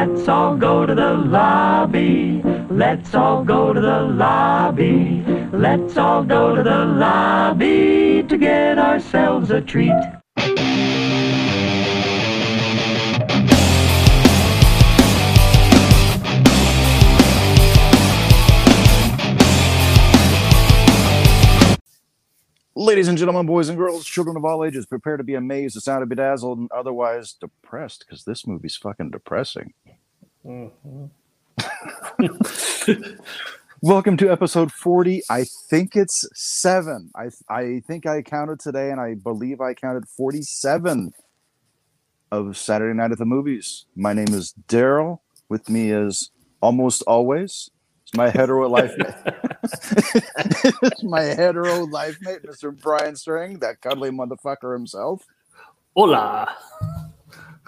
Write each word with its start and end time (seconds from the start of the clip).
Let's 0.00 0.28
all 0.28 0.56
go 0.56 0.86
to 0.86 0.94
the 0.94 1.12
lobby. 1.12 2.40
Let's 2.70 3.14
all 3.14 3.44
go 3.44 3.74
to 3.74 3.80
the 3.82 4.00
lobby. 4.00 5.22
Let's 5.52 5.98
all 5.98 6.24
go 6.24 6.56
to 6.56 6.62
the 6.62 6.86
lobby 6.86 8.24
to 8.26 8.38
get 8.38 8.78
ourselves 8.78 9.50
a 9.50 9.60
treat. 9.60 9.92
Ladies 22.74 23.08
and 23.08 23.18
gentlemen, 23.18 23.44
boys 23.44 23.68
and 23.68 23.76
girls, 23.76 24.06
children 24.06 24.38
of 24.38 24.44
all 24.46 24.64
ages, 24.64 24.86
prepare 24.86 25.18
to 25.18 25.22
be 25.22 25.34
amazed, 25.34 25.76
astounded, 25.76 26.08
bedazzled, 26.08 26.58
and 26.58 26.72
otherwise 26.72 27.34
depressed 27.34 28.06
because 28.06 28.24
this 28.24 28.46
movie's 28.46 28.74
fucking 28.74 29.10
depressing. 29.10 29.74
Mm-hmm. 30.44 31.06
Welcome 33.82 34.16
to 34.18 34.30
episode 34.30 34.72
40. 34.72 35.22
I 35.30 35.44
think 35.44 35.96
it's 35.96 36.28
seven. 36.34 37.10
I, 37.14 37.30
I 37.48 37.82
think 37.86 38.06
I 38.06 38.22
counted 38.22 38.60
today, 38.60 38.90
and 38.90 39.00
I 39.00 39.14
believe 39.14 39.60
I 39.60 39.74
counted 39.74 40.08
47 40.08 41.12
of 42.30 42.56
Saturday 42.56 42.96
Night 42.96 43.12
at 43.12 43.18
the 43.18 43.24
Movies. 43.24 43.86
My 43.96 44.12
name 44.12 44.28
is 44.34 44.54
Daryl. 44.68 45.20
With 45.48 45.68
me 45.68 45.90
is 45.90 46.30
almost 46.60 47.02
always 47.06 47.70
it's 48.10 48.16
my 48.16 48.28
hetero 48.28 48.68
life 48.68 48.92
mate. 48.98 49.14
it's 50.82 51.02
my 51.04 51.22
hetero 51.22 51.84
life 51.84 52.18
mate, 52.20 52.42
Mr. 52.42 52.76
Brian 52.76 53.14
String, 53.14 53.60
that 53.60 53.80
cuddly 53.80 54.10
motherfucker 54.10 54.72
himself. 54.72 55.24
Hola. 55.94 56.56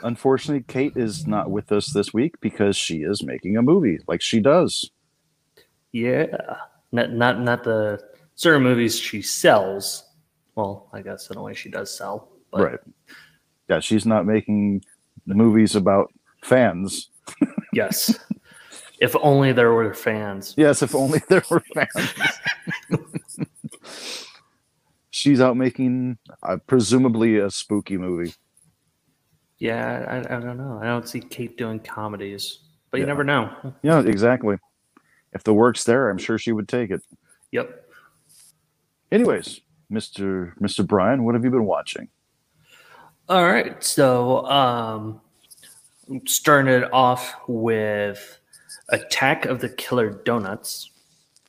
Unfortunately, 0.03 0.65
Kate 0.67 0.97
is 0.97 1.27
not 1.27 1.51
with 1.51 1.73
us 1.73 1.93
this 1.93 2.13
week 2.13 2.41
because 2.41 2.77
she 2.77 2.99
is 2.99 3.23
making 3.23 3.57
a 3.57 3.63
movie 3.63 3.99
like 4.07 4.21
she 4.21 4.41
does. 4.41 4.91
Yeah. 5.93 6.27
Not 6.91 7.13
not 7.13 7.41
not 7.41 7.65
the 7.65 8.03
certain 8.35 8.63
movies 8.63 8.99
she 8.99 9.23
sells. 9.23 10.05
Well, 10.55 10.89
I 10.93 11.03
guess 11.03 11.31
in 11.31 11.39
a 11.39 11.43
way 11.43 11.55
she 11.55 11.71
does 11.71 11.97
sell. 11.97 12.29
But 12.51 12.63
Right. 12.63 12.81
Yeah, 13.69 13.81
she's 13.81 14.05
not 14.05 14.27
making 14.27 14.85
movies 15.27 15.75
about 15.77 16.13
fans. 16.43 17.09
yes. 17.73 18.19
if 19.01 19.17
only 19.23 19.53
there 19.53 19.73
were 19.73 19.95
fans. 19.95 20.55
Yes, 20.57 20.83
if 20.83 20.95
only 20.95 21.21
there 21.29 21.43
were 21.51 21.63
fans. 21.75 22.13
she's 25.11 25.41
out 25.41 25.57
making 25.57 26.19
uh, 26.43 26.59
presumably 26.67 27.39
a 27.39 27.51
spooky 27.51 27.97
movie. 27.97 28.35
Yeah, 29.63 30.05
I, 30.29 30.37
I 30.37 30.41
don't 30.41 30.57
know. 30.59 30.81
I 30.83 30.87
don't 30.87 31.09
see 31.09 31.21
Kate 31.21 31.57
doing 31.57 31.79
comedies. 31.79 32.59
But 32.91 32.99
you 32.99 33.05
Yeah. 33.05 33.07
never 33.07 33.23
know. 33.23 33.55
Yeah, 33.83 34.01
exactly. 34.01 34.57
If 35.33 35.45
the 35.45 35.55
work's 35.55 35.85
there, 35.85 36.11
I'm 36.11 36.19
sure 36.19 36.37
she 36.37 36.51
would 36.51 36.67
take 36.69 36.91
it. 36.91 37.01
Yep. 37.53 37.89
Anyways, 39.13 39.61
Mr. 39.89 40.53
Mr. 40.59 40.85
Brian, 40.85 41.23
what 41.23 41.37
have 41.37 41.45
you 41.45 41.51
been 41.53 41.65
watching? 41.65 42.09
All 43.29 43.45
right. 43.47 43.81
So 43.85 44.45
um 44.47 45.21
starting 46.27 46.73
it 46.75 46.93
off 46.93 47.33
with 47.47 48.41
Attack 48.89 49.45
of 49.45 49.61
the 49.61 49.69
Killer 49.69 50.11
Donuts. 50.11 50.91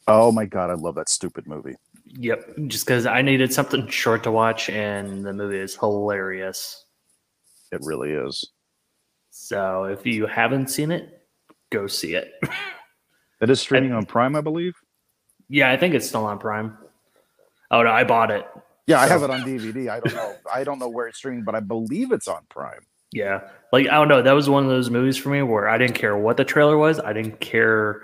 Oh 0.08 0.32
my 0.32 0.46
god, 0.46 0.70
I 0.70 0.76
love 0.76 0.94
that 0.96 1.10
stupid 1.10 1.48
movie. 1.48 1.78
Yep. 2.06 2.58
Just 2.68 2.86
because 2.86 3.08
I 3.08 3.24
needed 3.24 3.52
something 3.52 3.88
short 3.88 4.22
to 4.26 4.32
watch 4.32 4.70
and 4.70 5.26
the 5.26 5.34
movie 5.34 5.58
is 5.58 5.76
hilarious. 5.76 6.83
It 7.74 7.82
really 7.84 8.12
is. 8.12 8.50
So 9.32 9.86
if 9.86 10.06
you 10.06 10.28
haven't 10.28 10.70
seen 10.70 10.92
it, 10.92 11.22
go 11.72 11.88
see 11.88 12.16
it. 12.16 12.32
It 13.42 13.50
is 13.50 13.60
streaming 13.60 13.92
on 13.92 14.06
Prime, 14.06 14.38
I 14.38 14.42
believe. 14.42 14.74
yeah, 15.50 15.70
I 15.70 15.76
think 15.76 15.94
it's 15.96 16.08
still 16.08 16.24
on 16.24 16.40
Prime. 16.40 16.78
Oh 17.70 17.84
no, 17.84 17.92
I 17.92 18.06
bought 18.06 18.32
it. 18.32 18.48
Yeah, 18.88 19.02
I 19.02 19.08
have 19.08 19.22
it 19.22 19.30
on 19.30 19.42
DVD. 19.42 19.90
I 19.90 20.00
don't 20.00 20.14
know. 20.16 20.36
I 20.54 20.64
don't 20.64 20.80
know 20.80 20.88
where 20.88 21.08
it's 21.08 21.18
streaming, 21.18 21.44
but 21.44 21.54
I 21.54 21.60
believe 21.60 22.14
it's 22.14 22.30
on 22.30 22.44
Prime. 22.48 22.86
Yeah. 23.12 23.42
Like 23.74 23.88
I 23.88 23.96
don't 23.96 24.08
know, 24.08 24.22
that 24.22 24.32
was 24.32 24.50
one 24.50 24.64
of 24.64 24.70
those 24.70 24.90
movies 24.90 25.18
for 25.18 25.28
me 25.28 25.42
where 25.42 25.68
I 25.68 25.78
didn't 25.78 25.96
care 25.96 26.16
what 26.16 26.38
the 26.38 26.46
trailer 26.46 26.78
was. 26.78 27.02
I 27.02 27.12
didn't 27.12 27.42
care 27.42 28.04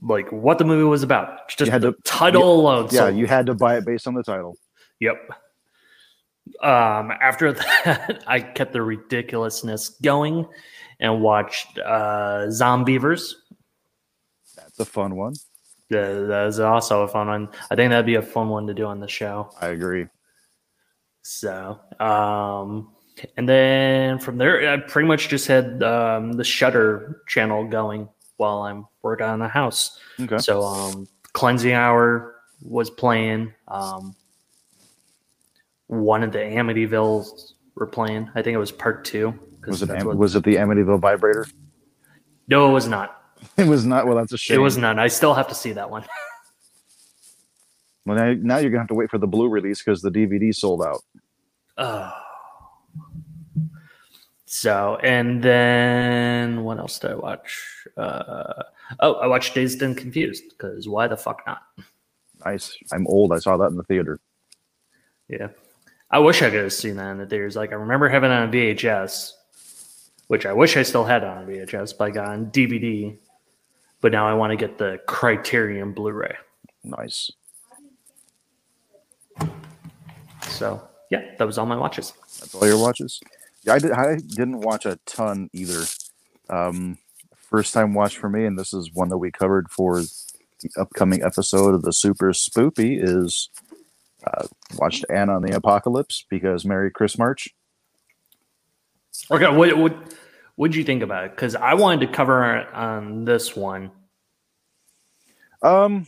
like 0.00 0.30
what 0.30 0.58
the 0.58 0.64
movie 0.64 0.84
was 0.84 1.02
about. 1.02 1.48
Just 1.48 1.72
had 1.72 1.82
the 1.82 1.92
to- 1.92 2.02
title 2.04 2.60
alone. 2.60 2.84
Yeah, 2.92 3.06
sold 3.06 3.16
you 3.16 3.26
had 3.26 3.46
to 3.46 3.54
buy 3.54 3.76
it 3.78 3.84
based 3.84 4.06
on 4.06 4.14
the 4.14 4.22
title. 4.22 4.56
Yep. 5.00 5.16
Um, 6.62 7.10
after 7.10 7.52
that, 7.84 8.24
I 8.26 8.40
kept 8.40 8.72
the 8.72 8.82
ridiculousness 8.82 9.90
going 10.02 10.46
and 11.00 11.20
watched 11.20 11.78
uh, 11.78 12.46
Zombeavers. 12.48 13.34
That's 14.56 14.78
a 14.78 14.84
fun 14.84 15.16
one. 15.16 15.34
Uh, 15.92 16.26
that 16.26 16.46
is 16.48 16.58
also 16.58 17.02
a 17.02 17.08
fun 17.08 17.28
one. 17.28 17.48
I 17.70 17.76
think 17.76 17.90
that'd 17.90 18.06
be 18.06 18.16
a 18.16 18.22
fun 18.22 18.48
one 18.48 18.66
to 18.66 18.74
do 18.74 18.86
on 18.86 19.00
the 19.00 19.08
show. 19.08 19.50
I 19.60 19.68
agree. 19.68 20.06
So, 21.22 21.78
um, 22.00 22.92
and 23.36 23.48
then 23.48 24.18
from 24.18 24.38
there, 24.38 24.72
I 24.72 24.76
pretty 24.78 25.08
much 25.08 25.28
just 25.28 25.46
had 25.46 25.82
um, 25.82 26.32
the 26.32 26.44
Shudder 26.44 27.22
channel 27.26 27.66
going 27.66 28.08
while 28.36 28.62
I'm 28.62 28.86
working 29.02 29.26
on 29.26 29.38
the 29.38 29.48
house. 29.48 29.98
Okay. 30.20 30.38
So, 30.38 30.62
um, 30.62 31.08
Cleansing 31.32 31.72
Hour 31.72 32.36
was 32.62 32.90
playing. 32.90 33.52
Um, 33.68 34.14
one 35.88 36.22
of 36.22 36.32
the 36.32 36.38
Amityvilles 36.38 37.52
were 37.74 37.86
playing. 37.86 38.30
I 38.34 38.42
think 38.42 38.54
it 38.54 38.58
was 38.58 38.72
part 38.72 39.04
two. 39.04 39.38
Was 39.66 39.82
it 39.82 39.90
Am- 39.90 40.06
what- 40.06 40.16
was 40.16 40.34
it 40.36 40.44
the 40.44 40.56
Amityville 40.56 41.00
vibrator? 41.00 41.46
no, 42.48 42.68
it 42.70 42.72
was 42.72 42.88
not. 42.88 43.22
It 43.58 43.66
was 43.66 43.84
not. 43.84 44.06
Well, 44.06 44.16
that's 44.16 44.32
a 44.32 44.38
shame. 44.38 44.58
It 44.58 44.62
was 44.62 44.78
not. 44.78 44.98
I 44.98 45.08
still 45.08 45.34
have 45.34 45.48
to 45.48 45.54
see 45.54 45.72
that 45.72 45.90
one. 45.90 46.04
Well, 48.06 48.16
now, 48.16 48.34
now 48.40 48.58
you're 48.58 48.70
gonna 48.70 48.82
have 48.82 48.88
to 48.88 48.94
wait 48.94 49.10
for 49.10 49.18
the 49.18 49.26
blue 49.26 49.48
release 49.48 49.82
because 49.82 50.00
the 50.00 50.10
DVD 50.12 50.54
sold 50.54 50.80
out. 50.82 51.02
Oh. 51.76 52.12
So, 54.48 54.96
and 55.02 55.42
then 55.42 56.62
what 56.62 56.78
else 56.78 57.00
did 57.00 57.10
I 57.10 57.14
watch? 57.16 57.64
Uh, 57.96 58.62
oh, 59.00 59.14
I 59.14 59.26
watched 59.26 59.54
Dazed 59.54 59.82
and 59.82 59.96
Confused 59.96 60.44
because 60.50 60.88
why 60.88 61.08
the 61.08 61.16
fuck 61.16 61.42
not? 61.48 61.62
Nice. 62.44 62.76
I'm 62.92 63.06
old. 63.08 63.32
I 63.32 63.38
saw 63.40 63.56
that 63.56 63.70
in 63.70 63.76
the 63.76 63.82
theater. 63.82 64.20
Yeah. 65.28 65.48
I 66.10 66.18
wish 66.20 66.42
I 66.42 66.50
could 66.50 66.62
have 66.62 66.72
seen 66.72 66.96
that 66.96 67.10
in 67.10 67.18
the 67.18 67.26
theaters. 67.26 67.56
Like, 67.56 67.72
I 67.72 67.76
remember 67.76 68.08
having 68.08 68.30
it 68.30 68.34
on 68.34 68.52
VHS, 68.52 69.32
which 70.28 70.46
I 70.46 70.52
wish 70.52 70.76
I 70.76 70.82
still 70.82 71.04
had 71.04 71.24
on 71.24 71.46
VHS, 71.46 71.98
but 71.98 72.08
I 72.08 72.10
got 72.10 72.28
on 72.28 72.46
DVD. 72.46 73.16
But 74.00 74.12
now 74.12 74.28
I 74.28 74.34
want 74.34 74.52
to 74.52 74.56
get 74.56 74.78
the 74.78 75.00
Criterion 75.06 75.92
Blu 75.92 76.12
ray. 76.12 76.36
Nice. 76.84 77.30
So, 80.42 80.86
yeah, 81.10 81.34
that 81.38 81.44
was 81.44 81.58
all 81.58 81.66
my 81.66 81.76
watches. 81.76 82.12
That's 82.38 82.54
all 82.54 82.66
your 82.66 82.78
watches. 82.78 83.20
Yeah, 83.64 83.74
I 83.74 83.78
did. 83.80 83.90
I 83.90 84.16
didn't 84.16 84.60
watch 84.60 84.86
a 84.86 84.98
ton 85.06 85.50
either. 85.52 85.84
Um, 86.48 86.98
first 87.34 87.74
time 87.74 87.94
watch 87.94 88.16
for 88.16 88.28
me, 88.28 88.44
and 88.44 88.56
this 88.56 88.72
is 88.72 88.92
one 88.92 89.08
that 89.08 89.18
we 89.18 89.32
covered 89.32 89.70
for 89.70 90.02
the 90.02 90.70
upcoming 90.78 91.22
episode 91.22 91.74
of 91.74 91.82
the 91.82 91.92
Super 91.92 92.32
Spoopy. 92.32 93.02
Is 93.02 93.50
uh, 94.26 94.46
watched 94.78 95.04
Anna 95.10 95.36
and 95.36 95.46
the 95.46 95.56
Apocalypse 95.56 96.24
because 96.28 96.64
Merry 96.64 96.90
Chris 96.90 97.18
March. 97.18 97.48
Okay, 99.30 99.48
what 99.54 99.76
what 99.78 100.14
what'd 100.56 100.74
you 100.76 100.84
think 100.84 101.02
about 101.02 101.24
it? 101.24 101.30
Because 101.30 101.54
I 101.54 101.74
wanted 101.74 102.06
to 102.06 102.12
cover 102.12 102.42
on 102.72 103.24
this 103.24 103.56
one. 103.56 103.90
Um, 105.62 106.06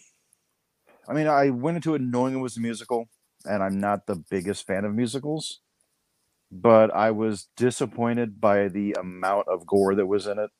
I 1.09 1.15
mean, 1.15 1.27
I 1.27 1.51
went 1.51 1.77
into 1.77 1.95
it 1.95 2.03
knowing 2.03 2.34
it 2.34 2.39
was 2.39 2.56
a 2.56 2.61
musical, 2.61 3.09
and 3.45 3.62
I'm 3.62 3.79
not 3.81 4.06
the 4.06 4.17
biggest 4.31 4.67
fan 4.67 4.85
of 4.85 4.95
musicals, 4.95 5.61
but 6.53 6.95
I 6.95 7.11
was 7.12 7.49
disappointed 7.56 8.41
by 8.41 8.69
the 8.69 8.93
amount 9.00 9.49
of 9.49 9.67
gore 9.67 9.94
that 9.94 10.06
was 10.06 10.26
in 10.26 10.38
it. 10.38 10.50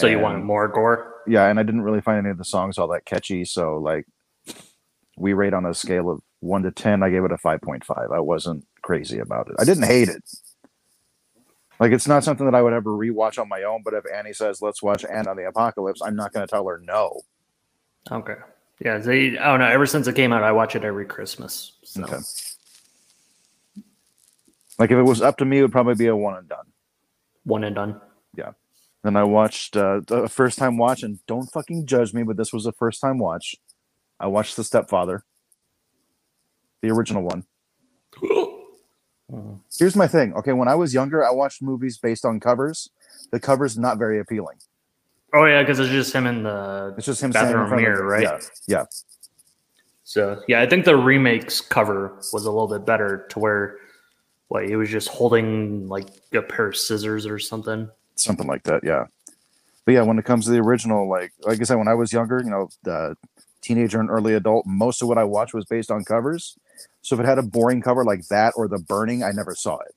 So 0.00 0.06
you 0.06 0.14
And- 0.14 0.22
wanted 0.22 0.44
more 0.44 0.68
gore? 0.68 1.22
yeah, 1.26 1.48
and 1.48 1.58
I 1.58 1.62
didn't 1.64 1.82
really 1.82 2.00
find 2.00 2.18
any 2.18 2.30
of 2.30 2.38
the 2.38 2.44
songs 2.44 2.78
all 2.78 2.88
that 2.88 3.04
catchy. 3.04 3.44
So 3.44 3.76
like, 3.78 4.06
we 5.16 5.32
rate 5.32 5.52
on 5.52 5.66
a 5.66 5.74
scale 5.74 6.10
of 6.10 6.22
one 6.42 6.62
to 6.64 6.70
ten. 6.70 7.02
I 7.02 7.10
gave 7.10 7.24
it 7.24 7.32
a 7.32 7.38
five 7.38 7.60
point 7.62 7.84
five. 7.84 8.10
I 8.12 8.20
wasn't 8.20 8.66
crazy 8.82 9.18
about 9.18 9.48
it. 9.48 9.56
I 9.58 9.64
didn't 9.64 9.84
hate 9.84 10.08
it. 10.08 10.22
Like 11.80 11.92
it's 11.92 12.06
not 12.06 12.24
something 12.24 12.46
that 12.46 12.54
I 12.54 12.62
would 12.62 12.72
ever 12.72 12.90
rewatch 12.90 13.40
on 13.40 13.48
my 13.48 13.62
own. 13.62 13.82
But 13.84 13.94
if 13.94 14.04
Annie 14.12 14.32
says 14.32 14.60
let's 14.60 14.82
watch 14.82 15.04
Anna 15.04 15.30
and 15.30 15.38
the 15.38 15.48
Apocalypse, 15.48 16.02
I'm 16.02 16.16
not 16.16 16.32
going 16.32 16.46
to 16.46 16.50
tell 16.50 16.66
her 16.66 16.80
no. 16.84 17.22
Okay. 18.10 18.36
Yeah, 18.84 18.98
they, 18.98 19.38
I 19.38 19.46
don't 19.46 19.60
know. 19.60 19.68
Ever 19.68 19.86
since 19.86 20.08
it 20.08 20.16
came 20.16 20.32
out, 20.32 20.42
I 20.42 20.50
watch 20.50 20.74
it 20.74 20.84
every 20.84 21.06
Christmas. 21.06 21.78
So. 21.84 22.02
Okay. 22.02 22.18
Like 24.78 24.90
if 24.90 24.98
it 24.98 25.02
was 25.02 25.22
up 25.22 25.36
to 25.38 25.44
me, 25.44 25.58
it 25.58 25.62
would 25.62 25.72
probably 25.72 25.94
be 25.94 26.08
a 26.08 26.16
one 26.16 26.36
and 26.36 26.48
done. 26.48 26.66
One 27.44 27.62
and 27.62 27.76
done. 27.76 28.00
Yeah. 28.36 28.52
Then 29.04 29.16
I 29.16 29.24
watched 29.24 29.76
uh, 29.76 30.00
a 30.08 30.28
first 30.28 30.58
time 30.58 30.78
watch, 30.78 31.02
and 31.02 31.18
don't 31.26 31.46
fucking 31.52 31.86
judge 31.86 32.14
me, 32.14 32.22
but 32.22 32.36
this 32.36 32.52
was 32.52 32.66
a 32.66 32.72
first 32.72 33.00
time 33.00 33.18
watch. 33.18 33.54
I 34.18 34.28
watched 34.28 34.56
The 34.56 34.64
Stepfather, 34.64 35.24
the 36.82 36.90
original 36.90 37.22
one. 37.22 37.44
Here's 39.78 39.96
my 39.96 40.06
thing. 40.06 40.34
Okay, 40.34 40.52
when 40.52 40.68
I 40.68 40.74
was 40.74 40.92
younger, 40.92 41.24
I 41.24 41.30
watched 41.30 41.62
movies 41.62 41.96
based 41.96 42.26
on 42.26 42.38
covers. 42.38 42.90
The 43.30 43.40
cover's 43.40 43.78
not 43.78 43.96
very 43.96 44.18
appealing. 44.18 44.58
Oh 45.32 45.46
yeah, 45.46 45.62
because 45.62 45.78
it's 45.78 45.90
just 45.90 46.12
him 46.12 46.26
in 46.26 46.42
the 46.42 46.94
It's 46.98 47.06
just 47.06 47.22
him 47.22 47.32
standing 47.32 47.54
in 47.54 47.62
bathroom 47.62 47.80
mirror, 47.80 48.06
right? 48.06 48.22
Yeah, 48.22 48.38
yeah. 48.66 48.84
So 50.04 50.42
yeah, 50.46 50.60
I 50.60 50.66
think 50.68 50.84
the 50.84 50.96
remake's 50.96 51.62
cover 51.62 52.18
was 52.34 52.44
a 52.44 52.50
little 52.50 52.68
bit 52.68 52.84
better 52.84 53.26
to 53.30 53.38
where 53.38 53.78
what 54.48 54.68
he 54.68 54.76
was 54.76 54.90
just 54.90 55.08
holding 55.08 55.88
like 55.88 56.08
a 56.34 56.42
pair 56.42 56.66
of 56.66 56.76
scissors 56.76 57.24
or 57.24 57.38
something. 57.38 57.88
something 58.16 58.46
like 58.46 58.64
that. 58.64 58.84
Yeah, 58.84 59.06
but 59.86 59.92
yeah, 59.92 60.02
when 60.02 60.18
it 60.18 60.26
comes 60.26 60.44
to 60.44 60.50
the 60.50 60.58
original, 60.58 61.08
like 61.08 61.32
like 61.40 61.58
I 61.58 61.64
said, 61.64 61.76
when 61.76 61.88
I 61.88 61.94
was 61.94 62.12
younger, 62.12 62.42
you 62.44 62.50
know, 62.50 62.68
the 62.82 63.16
teenager 63.62 64.00
and 64.00 64.10
early 64.10 64.34
adult, 64.34 64.66
most 64.66 65.00
of 65.00 65.08
what 65.08 65.16
I 65.16 65.24
watched 65.24 65.54
was 65.54 65.64
based 65.64 65.90
on 65.90 66.04
covers. 66.04 66.58
So 67.02 67.16
if 67.16 67.20
it 67.20 67.26
had 67.26 67.38
a 67.38 67.42
boring 67.42 67.82
cover 67.82 68.04
like 68.04 68.26
that 68.28 68.54
or 68.56 68.68
The 68.68 68.78
Burning, 68.78 69.22
I 69.22 69.32
never 69.32 69.54
saw 69.54 69.78
it. 69.78 69.94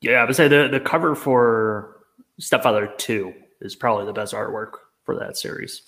Yeah, 0.00 0.22
I 0.22 0.24
would 0.24 0.34
say 0.34 0.48
the 0.48 0.68
the 0.68 0.80
cover 0.80 1.14
for 1.14 2.00
Stepfather 2.38 2.92
Two 2.96 3.34
is 3.60 3.76
probably 3.76 4.06
the 4.06 4.12
best 4.12 4.32
artwork 4.32 4.72
for 5.04 5.18
that 5.18 5.36
series. 5.36 5.82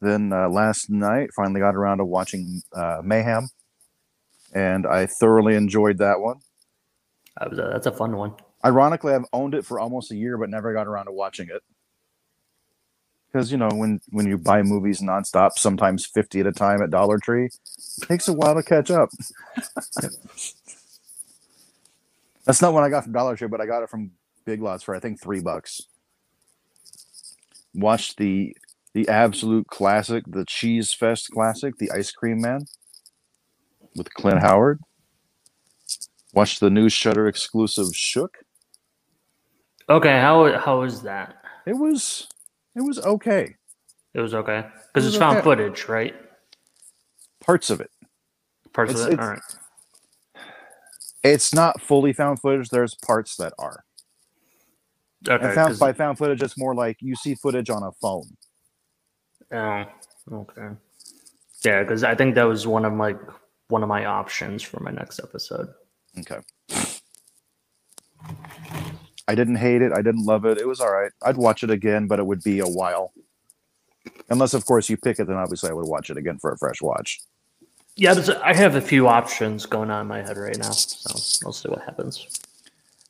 Then 0.00 0.32
uh, 0.32 0.48
last 0.48 0.90
night, 0.90 1.30
finally 1.36 1.60
got 1.60 1.76
around 1.76 1.98
to 1.98 2.04
watching 2.04 2.62
uh, 2.74 3.00
Mayhem, 3.04 3.48
and 4.52 4.86
I 4.86 5.06
thoroughly 5.06 5.54
enjoyed 5.54 5.98
that 5.98 6.20
one. 6.20 6.38
Was 7.40 7.56
that's 7.56 7.86
a 7.86 7.92
fun 7.92 8.16
one. 8.16 8.34
Ironically, 8.64 9.14
I've 9.14 9.24
owned 9.32 9.54
it 9.54 9.64
for 9.64 9.78
almost 9.78 10.10
a 10.10 10.16
year, 10.16 10.36
but 10.36 10.50
never 10.50 10.72
got 10.74 10.86
around 10.86 11.06
to 11.06 11.12
watching 11.12 11.48
it. 11.48 11.62
Because 13.30 13.52
you 13.52 13.58
know, 13.58 13.68
when 13.68 14.00
when 14.08 14.26
you 14.26 14.36
buy 14.38 14.62
movies 14.62 15.00
nonstop, 15.00 15.52
sometimes 15.56 16.04
fifty 16.06 16.40
at 16.40 16.46
a 16.46 16.52
time 16.52 16.82
at 16.82 16.90
Dollar 16.90 17.18
Tree, 17.18 17.46
it 17.46 18.08
takes 18.08 18.26
a 18.26 18.32
while 18.32 18.54
to 18.56 18.62
catch 18.62 18.90
up. 18.90 19.10
That's 22.44 22.60
not 22.60 22.72
what 22.72 22.82
I 22.82 22.88
got 22.88 23.04
from 23.04 23.12
Dollar 23.12 23.36
Tree, 23.36 23.46
but 23.46 23.60
I 23.60 23.66
got 23.66 23.82
it 23.84 23.90
from 23.90 24.10
Big 24.44 24.60
Lots 24.60 24.82
for 24.82 24.96
I 24.96 25.00
think 25.00 25.20
three 25.20 25.40
bucks. 25.40 25.82
Watched 27.72 28.16
the 28.16 28.56
the 28.94 29.08
absolute 29.08 29.68
classic, 29.68 30.24
the 30.26 30.44
Cheese 30.44 30.92
Fest 30.92 31.30
classic, 31.30 31.76
the 31.78 31.92
Ice 31.92 32.10
Cream 32.10 32.40
Man, 32.40 32.66
with 33.94 34.12
Clint 34.14 34.40
Howard. 34.40 34.80
Watched 36.32 36.58
the 36.58 36.70
new 36.70 36.88
Shudder 36.88 37.28
exclusive 37.28 37.94
Shook. 37.94 38.38
Okay, 39.88 40.20
how 40.20 40.58
how 40.58 40.80
was 40.80 41.02
that? 41.02 41.36
It 41.66 41.74
was 41.74 42.26
it 42.76 42.82
was 42.82 42.98
okay. 43.00 43.56
It 44.14 44.20
was 44.20 44.34
okay 44.34 44.66
because 44.92 45.04
It 45.06 45.08
it's 45.10 45.16
found 45.18 45.38
okay. 45.38 45.44
footage, 45.44 45.88
right? 45.88 46.14
Parts 47.40 47.70
of 47.70 47.80
it. 47.80 47.90
Parts 48.72 48.92
It's- 48.92 49.06
of 49.06 49.12
it. 49.12 49.20
All 49.20 49.28
right. 49.28 49.40
It's 51.22 51.52
not 51.54 51.80
fully 51.82 52.12
found 52.14 52.40
footage. 52.40 52.70
There's 52.70 52.94
parts 52.94 53.36
that 53.36 53.52
are. 53.58 53.84
Okay. 55.28 55.44
And 55.44 55.54
found 55.54 55.78
by 55.78 55.92
found 55.92 56.16
footage, 56.16 56.42
it's 56.42 56.56
more 56.56 56.74
like 56.74 56.96
you 57.00 57.14
see 57.14 57.34
footage 57.34 57.68
on 57.68 57.82
a 57.82 57.92
phone. 57.92 58.24
Oh, 59.52 59.84
okay. 60.32 60.68
Yeah, 61.62 61.82
because 61.82 62.04
I 62.04 62.14
think 62.14 62.36
that 62.36 62.44
was 62.44 62.66
one 62.66 62.86
of 62.86 62.94
my 62.94 63.14
one 63.68 63.82
of 63.82 63.88
my 63.88 64.06
options 64.06 64.62
for 64.62 64.80
my 64.80 64.90
next 64.90 65.20
episode. 65.20 65.68
Okay. 66.20 66.38
I 69.30 69.36
didn't 69.36 69.56
hate 69.56 69.80
it. 69.80 69.92
I 69.92 70.02
didn't 70.02 70.24
love 70.24 70.44
it. 70.44 70.58
It 70.58 70.66
was 70.66 70.80
all 70.80 70.92
right. 70.92 71.12
I'd 71.22 71.36
watch 71.36 71.62
it 71.62 71.70
again, 71.70 72.08
but 72.08 72.18
it 72.18 72.26
would 72.26 72.42
be 72.42 72.58
a 72.58 72.66
while. 72.66 73.12
Unless, 74.28 74.54
of 74.54 74.66
course, 74.66 74.90
you 74.90 74.96
pick 74.96 75.20
it, 75.20 75.28
then 75.28 75.36
obviously 75.36 75.70
I 75.70 75.72
would 75.72 75.86
watch 75.86 76.10
it 76.10 76.16
again 76.16 76.38
for 76.40 76.50
a 76.50 76.58
fresh 76.58 76.82
watch. 76.82 77.20
Yeah, 77.94 78.14
but 78.14 78.28
I 78.42 78.52
have 78.54 78.74
a 78.74 78.80
few 78.80 79.06
options 79.06 79.66
going 79.66 79.88
on 79.88 80.00
in 80.00 80.08
my 80.08 80.20
head 80.20 80.36
right 80.36 80.58
now, 80.58 80.72
so 80.72 81.46
I'll 81.46 81.52
see 81.52 81.68
what 81.68 81.80
happens. 81.82 82.26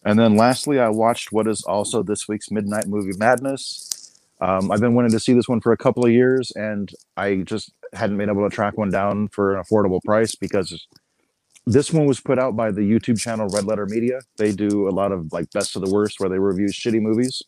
And 0.05 0.19
then 0.19 0.37
lastly, 0.37 0.78
I 0.78 0.90
watched 0.90 1.32
what 1.32 1.49
is 1.49 1.62
also 1.62 2.02
this 2.02 2.28
week's 2.28 2.50
Midnight 2.50 2.87
Movie 2.87 3.16
Madness. 3.16 4.14
Um, 4.43 4.70
I've 4.70 4.81
been 4.81 4.94
wanting 4.94 5.12
to 5.12 5.20
see 5.20 5.32
this 5.32 5.49
one 5.49 5.62
for 5.62 5.73
a 5.73 5.76
couple 5.78 6.05
of 6.05 6.12
years, 6.12 6.52
and 6.55 6.93
I 7.16 7.37
just 7.37 7.73
hadn't 7.94 8.19
been 8.19 8.28
able 8.28 8.46
to 8.46 8.55
track 8.55 8.76
one 8.76 8.90
down 8.90 9.28
for 9.28 9.56
an 9.56 9.62
affordable 9.62 10.02
price 10.05 10.34
because 10.34 10.87
this 11.66 11.92
one 11.92 12.06
was 12.06 12.20
put 12.20 12.38
out 12.38 12.56
by 12.56 12.72
the 12.72 12.82
YouTube 12.82 13.20
channel 13.20 13.48
Red 13.48 13.64
Letter 13.66 13.86
Media. 13.86 14.20
They 14.38 14.52
do 14.52 14.88
a 14.88 14.92
lot 14.92 15.12
of 15.12 15.32
like 15.32 15.50
best 15.52 15.76
of 15.76 15.82
the 15.82 15.90
worst 15.90 16.20
where 16.20 16.30
they 16.30 16.38
review 16.38 16.68
shitty 16.68 17.00
movies. 17.02 17.42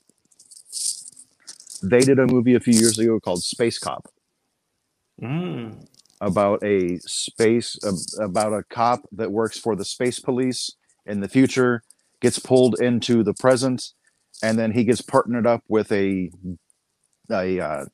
They 1.83 2.05
did 2.05 2.19
a 2.19 2.27
movie 2.27 2.55
a 2.55 2.61
few 2.61 2.75
years 2.75 2.99
ago 2.99 3.21
called 3.21 3.43
Space 3.45 3.79
Cop 3.79 4.07
Mm. 5.23 5.87
about 6.21 6.65
a 6.65 6.99
space 7.01 7.79
about 8.21 8.55
a 8.55 8.65
cop 8.65 9.03
that 9.13 9.33
works 9.33 9.59
for 9.59 9.77
the 9.77 9.87
space 9.87 10.21
police 10.21 10.73
in 11.07 11.21
the 11.21 11.29
future 11.29 11.85
gets 12.23 12.41
pulled 12.41 12.81
into 12.81 13.25
the 13.25 13.35
present 13.35 13.93
and 14.43 14.59
then 14.59 14.73
he 14.73 14.85
gets 14.85 15.03
partnered 15.03 15.47
up 15.47 15.65
with 15.69 15.93
a 15.93 16.31
a 17.31 17.61
uh, 17.61 17.87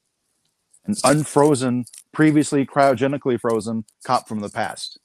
an 0.86 0.94
unfrozen 1.04 1.86
previously 2.12 2.66
cryogenically 2.66 3.40
frozen 3.40 3.84
cop 4.04 4.28
from 4.28 4.40
the 4.40 4.50
past 4.50 4.98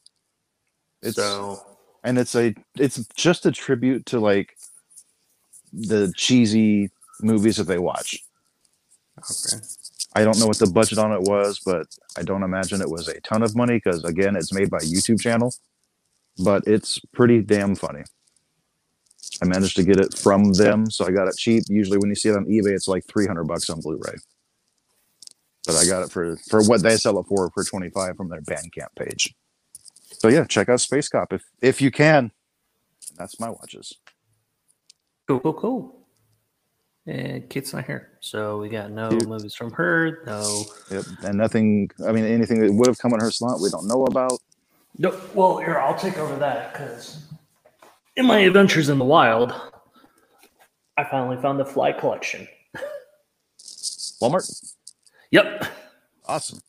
it's 1.04 1.16
so 1.16 1.62
and 2.04 2.18
it's 2.18 2.36
a 2.36 2.54
it's 2.78 3.06
just 3.16 3.46
a 3.46 3.52
tribute 3.52 4.06
to 4.08 4.20
like 4.20 4.58
the 5.72 6.14
cheesy 6.16 6.90
movies 7.22 7.58
that 7.58 7.66
they 7.66 7.80
watch 7.80 8.24
okay. 9.20 9.64
I 10.16 10.24
don't 10.24 10.40
know 10.40 10.48
what 10.48 10.60
the 10.60 10.68
budget 10.68 11.00
on 11.00 11.12
it 11.12 11.22
was, 11.22 11.60
but 11.66 11.88
I 12.18 12.22
don't 12.22 12.44
imagine 12.44 12.82
it 12.82 12.90
was 12.90 13.08
a 13.08 13.20
ton 13.22 13.42
of 13.42 13.56
money 13.56 13.76
because 13.76 14.04
again, 14.04 14.36
it's 14.36 14.54
made 14.54 14.70
by 14.70 14.78
a 14.78 14.82
YouTube 14.82 15.20
channel. 15.20 15.54
But 16.44 16.64
it's 16.68 17.00
pretty 17.14 17.42
damn 17.42 17.76
funny. 17.76 18.04
I 19.42 19.46
managed 19.46 19.76
to 19.78 19.84
get 19.84 20.00
it 20.00 20.18
from 20.18 20.54
them, 20.54 20.90
so 20.90 21.06
I 21.06 21.12
got 21.12 21.28
it 21.28 21.38
cheap. 21.38 21.64
Usually, 21.68 21.98
when 21.98 22.10
you 22.10 22.16
see 22.16 22.30
it 22.30 22.36
on 22.36 22.46
eBay, 22.46 22.74
it's 22.74 22.88
like 22.88 23.06
three 23.06 23.28
hundred 23.28 23.46
bucks 23.46 23.70
on 23.70 23.82
Blu-ray. 23.82 24.16
But 25.66 25.76
I 25.76 25.86
got 25.86 26.04
it 26.04 26.12
for 26.12 26.38
for 26.50 26.64
what 26.64 26.82
they 26.84 26.98
sell 26.98 27.20
it 27.20 27.26
for 27.28 27.50
for 27.52 27.64
twenty 27.64 27.90
five 27.90 28.18
from 28.18 28.30
their 28.30 28.42
Bandcamp 28.42 28.96
page. 28.98 29.34
So 30.24 30.30
yeah, 30.30 30.46
check 30.46 30.70
out 30.70 30.80
Space 30.80 31.10
Cop 31.10 31.34
if 31.34 31.44
if 31.62 31.82
you 31.82 31.92
can. 31.92 32.32
That's 33.18 33.42
my 33.42 33.50
watches. 33.50 33.94
Cool, 35.28 35.42
cool, 35.42 35.54
cool. 35.54 35.96
And 37.06 37.50
Kate's 37.50 37.74
not 37.74 37.84
here, 37.84 38.14
so 38.22 38.58
we 38.58 38.70
got 38.70 38.90
no 38.90 39.10
Cute. 39.10 39.28
movies 39.28 39.54
from 39.54 39.74
her. 39.74 40.24
No, 40.26 40.64
Yep, 40.90 41.04
and 41.26 41.38
nothing. 41.38 41.92
I 42.08 42.14
mean, 42.14 42.24
anything 42.24 42.62
that 42.62 42.72
would 42.72 42.88
have 42.88 42.98
come 43.00 43.12
on 43.12 43.20
her 43.20 43.32
slot, 43.32 43.60
we 43.60 43.70
don't 43.70 43.86
know 43.86 44.06
about. 44.06 44.40
no. 44.98 45.14
Well, 45.34 45.58
here 45.58 45.78
I'll 45.78 45.94
take 46.00 46.18
over 46.18 46.38
that 46.38 46.72
because 46.72 47.26
in 48.16 48.26
my 48.26 48.40
adventures 48.40 48.88
in 48.88 49.00
the 49.00 49.04
wild, 49.04 49.52
I 50.96 51.04
finally 51.04 51.36
found 51.42 51.60
the 51.60 51.66
Fly 51.66 51.92
collection. 51.92 52.48
Walmart, 54.22 54.74
Yep, 55.32 55.66
awesome. 56.26 56.60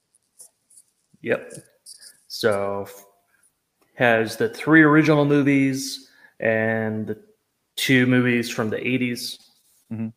Yep. 1.22 1.52
So 2.26 2.88
has 3.94 4.36
the 4.36 4.48
three 4.48 4.82
original 4.82 5.24
movies 5.24 6.10
and 6.40 7.06
the 7.06 7.18
two 7.76 8.06
movies 8.06 8.50
from 8.50 8.70
the 8.70 8.76
80s. 8.76 9.38
Mhm. 9.92 10.12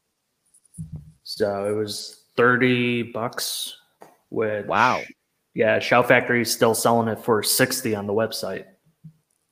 So 1.24 1.66
it 1.66 1.74
was 1.76 2.24
30 2.36 3.04
bucks 3.12 3.76
with 4.30 4.66
Wow. 4.68 5.02
Yeah, 5.54 5.80
Shout 5.80 6.08
Factory 6.08 6.42
is 6.42 6.52
still 6.54 6.76
selling 6.76 7.08
it 7.08 7.20
for 7.20 7.42
60 7.42 7.96
on 7.96 8.06
the 8.08 8.14
website. 8.14 8.66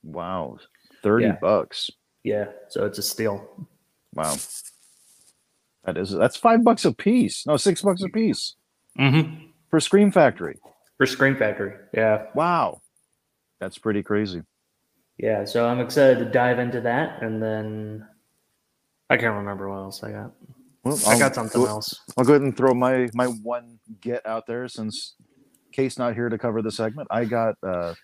Wow, 0.04 0.60
thirty 1.02 1.26
Yeah. 1.26 1.38
bucks. 1.42 1.90
Yeah, 2.24 2.52
so 2.70 2.86
it's 2.86 3.00
a 3.00 3.02
steal. 3.02 3.68
Wow, 4.14 4.36
that 5.84 5.98
is 5.98 6.12
that's 6.12 6.38
five 6.38 6.64
bucks 6.64 6.86
a 6.86 6.92
piece. 6.94 7.46
No, 7.48 7.58
six 7.58 7.82
bucks 7.82 8.04
a 8.04 8.10
piece 8.10 8.56
Mm-hmm. 9.00 9.48
for 9.72 9.80
Scream 9.80 10.12
Factory. 10.12 10.60
For 10.98 11.08
Scream 11.08 11.36
Factory. 11.36 11.74
Yeah. 11.92 12.28
Wow, 12.36 12.82
that's 13.66 13.80
pretty 13.80 14.04
crazy. 14.04 14.44
Yeah, 15.18 15.44
so 15.46 15.66
I'm 15.66 15.80
excited 15.80 16.20
to 16.20 16.26
dive 16.26 16.60
into 16.60 16.82
that 16.82 17.24
and 17.24 17.42
then 17.42 18.08
I 19.10 19.18
can't 19.18 19.34
remember 19.36 19.68
what 19.68 19.78
else 19.78 20.04
I 20.04 20.12
got. 20.12 20.32
Well, 20.84 21.00
I 21.08 21.18
got 21.18 21.34
something 21.34 21.64
else. 21.64 22.00
I'll 22.16 22.26
go 22.26 22.34
ahead 22.34 22.44
and 22.44 22.56
throw 22.56 22.76
my 22.76 23.10
my 23.16 23.26
one 23.26 23.80
get 24.02 24.24
out 24.28 24.46
there 24.46 24.68
since 24.68 25.16
Kate's 25.72 25.98
not 25.98 26.14
here 26.14 26.30
to 26.30 26.38
cover 26.38 26.62
the 26.62 26.72
segment. 26.72 27.08
I 27.10 27.26
got. 27.26 27.56
uh 27.64 27.96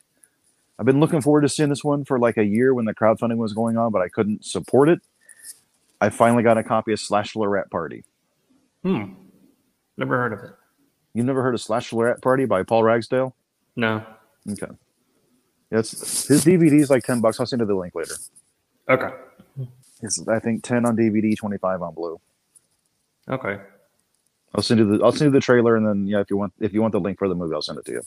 I've 0.79 0.85
been 0.85 0.99
looking 0.99 1.21
forward 1.21 1.41
to 1.41 1.49
seeing 1.49 1.69
this 1.69 1.83
one 1.83 2.05
for 2.05 2.17
like 2.17 2.37
a 2.37 2.43
year 2.43 2.73
when 2.73 2.85
the 2.85 2.95
crowdfunding 2.95 3.37
was 3.37 3.53
going 3.53 3.77
on, 3.77 3.91
but 3.91 4.01
I 4.01 4.09
couldn't 4.09 4.43
support 4.43 4.89
it. 4.89 4.99
I 5.99 6.09
finally 6.09 6.41
got 6.41 6.57
a 6.57 6.63
copy 6.63 6.91
of 6.91 6.99
Slash 6.99 7.35
Lorette 7.35 7.69
Party. 7.69 8.03
Hmm. 8.81 9.13
Never 9.95 10.17
heard 10.17 10.33
of 10.33 10.39
it. 10.39 10.55
You've 11.13 11.27
never 11.27 11.43
heard 11.43 11.53
of 11.53 11.61
Slash 11.61 11.93
Lorette 11.93 12.23
Party 12.23 12.45
by 12.45 12.63
Paul 12.63 12.81
Ragsdale? 12.83 13.35
No. 13.75 14.03
Okay. 14.49 14.73
That's 15.71 16.27
his 16.27 16.43
DVD 16.43 16.81
is 16.81 16.89
like 16.89 17.03
ten 17.05 17.21
bucks. 17.21 17.39
I'll 17.39 17.45
send 17.45 17.61
you 17.61 17.65
the 17.65 17.73
link 17.73 17.95
later. 17.95 18.15
Okay. 18.89 19.09
It's 20.03 20.27
I 20.27 20.39
think 20.39 20.63
ten 20.63 20.85
on 20.85 20.97
DVD, 20.97 21.35
twenty 21.35 21.57
five 21.57 21.81
on 21.81 21.93
Blue. 21.93 22.19
Okay. 23.29 23.57
I'll 24.53 24.61
send 24.61 24.81
you 24.81 24.97
the 24.97 25.03
I'll 25.03 25.13
send 25.13 25.29
you 25.29 25.31
the 25.31 25.39
trailer, 25.39 25.77
and 25.77 25.87
then 25.87 26.07
yeah, 26.07 26.19
if 26.19 26.29
you 26.29 26.37
want 26.37 26.53
if 26.59 26.73
you 26.73 26.81
want 26.81 26.91
the 26.91 26.99
link 26.99 27.17
for 27.17 27.29
the 27.29 27.35
movie, 27.35 27.55
I'll 27.55 27.61
send 27.61 27.79
it 27.79 27.85
to 27.85 27.91
you. 27.93 28.01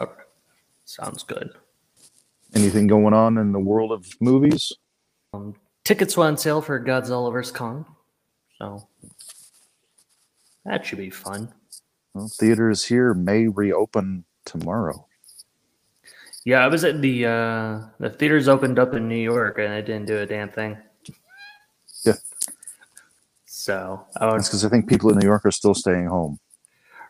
Okay. 0.00 0.22
Sounds 0.84 1.24
good. 1.24 1.50
Anything 2.54 2.86
going 2.86 3.14
on 3.14 3.38
in 3.38 3.52
the 3.52 3.58
world 3.58 3.90
of 3.90 4.06
movies? 4.20 4.72
Um, 5.32 5.56
tickets 5.84 6.16
went 6.16 6.28
on 6.28 6.36
sale 6.36 6.60
for 6.60 6.78
Godzilla 6.78 7.32
vs 7.32 7.50
Kong, 7.50 7.86
so 8.58 8.86
that 10.64 10.86
should 10.86 10.98
be 10.98 11.10
fun. 11.10 11.52
Well, 12.14 12.28
theaters 12.28 12.84
here 12.84 13.14
may 13.14 13.48
reopen 13.48 14.24
tomorrow. 14.44 15.06
Yeah, 16.44 16.64
I 16.64 16.68
was 16.68 16.84
at 16.84 17.00
the 17.00 17.26
uh, 17.26 17.80
the 18.00 18.10
theaters 18.10 18.48
opened 18.48 18.78
up 18.78 18.94
in 18.94 19.08
New 19.08 19.14
York 19.14 19.58
and 19.58 19.72
it 19.72 19.86
didn't 19.86 20.06
do 20.06 20.18
a 20.18 20.26
damn 20.26 20.48
thing. 20.48 20.76
Yeah. 22.04 22.14
So 23.46 24.04
I 24.16 24.26
would 24.26 24.36
That's 24.36 24.48
because 24.48 24.64
I 24.64 24.68
think 24.68 24.88
people 24.88 25.10
in 25.10 25.18
New 25.18 25.26
York 25.26 25.46
are 25.46 25.52
still 25.52 25.74
staying 25.74 26.06
home. 26.06 26.40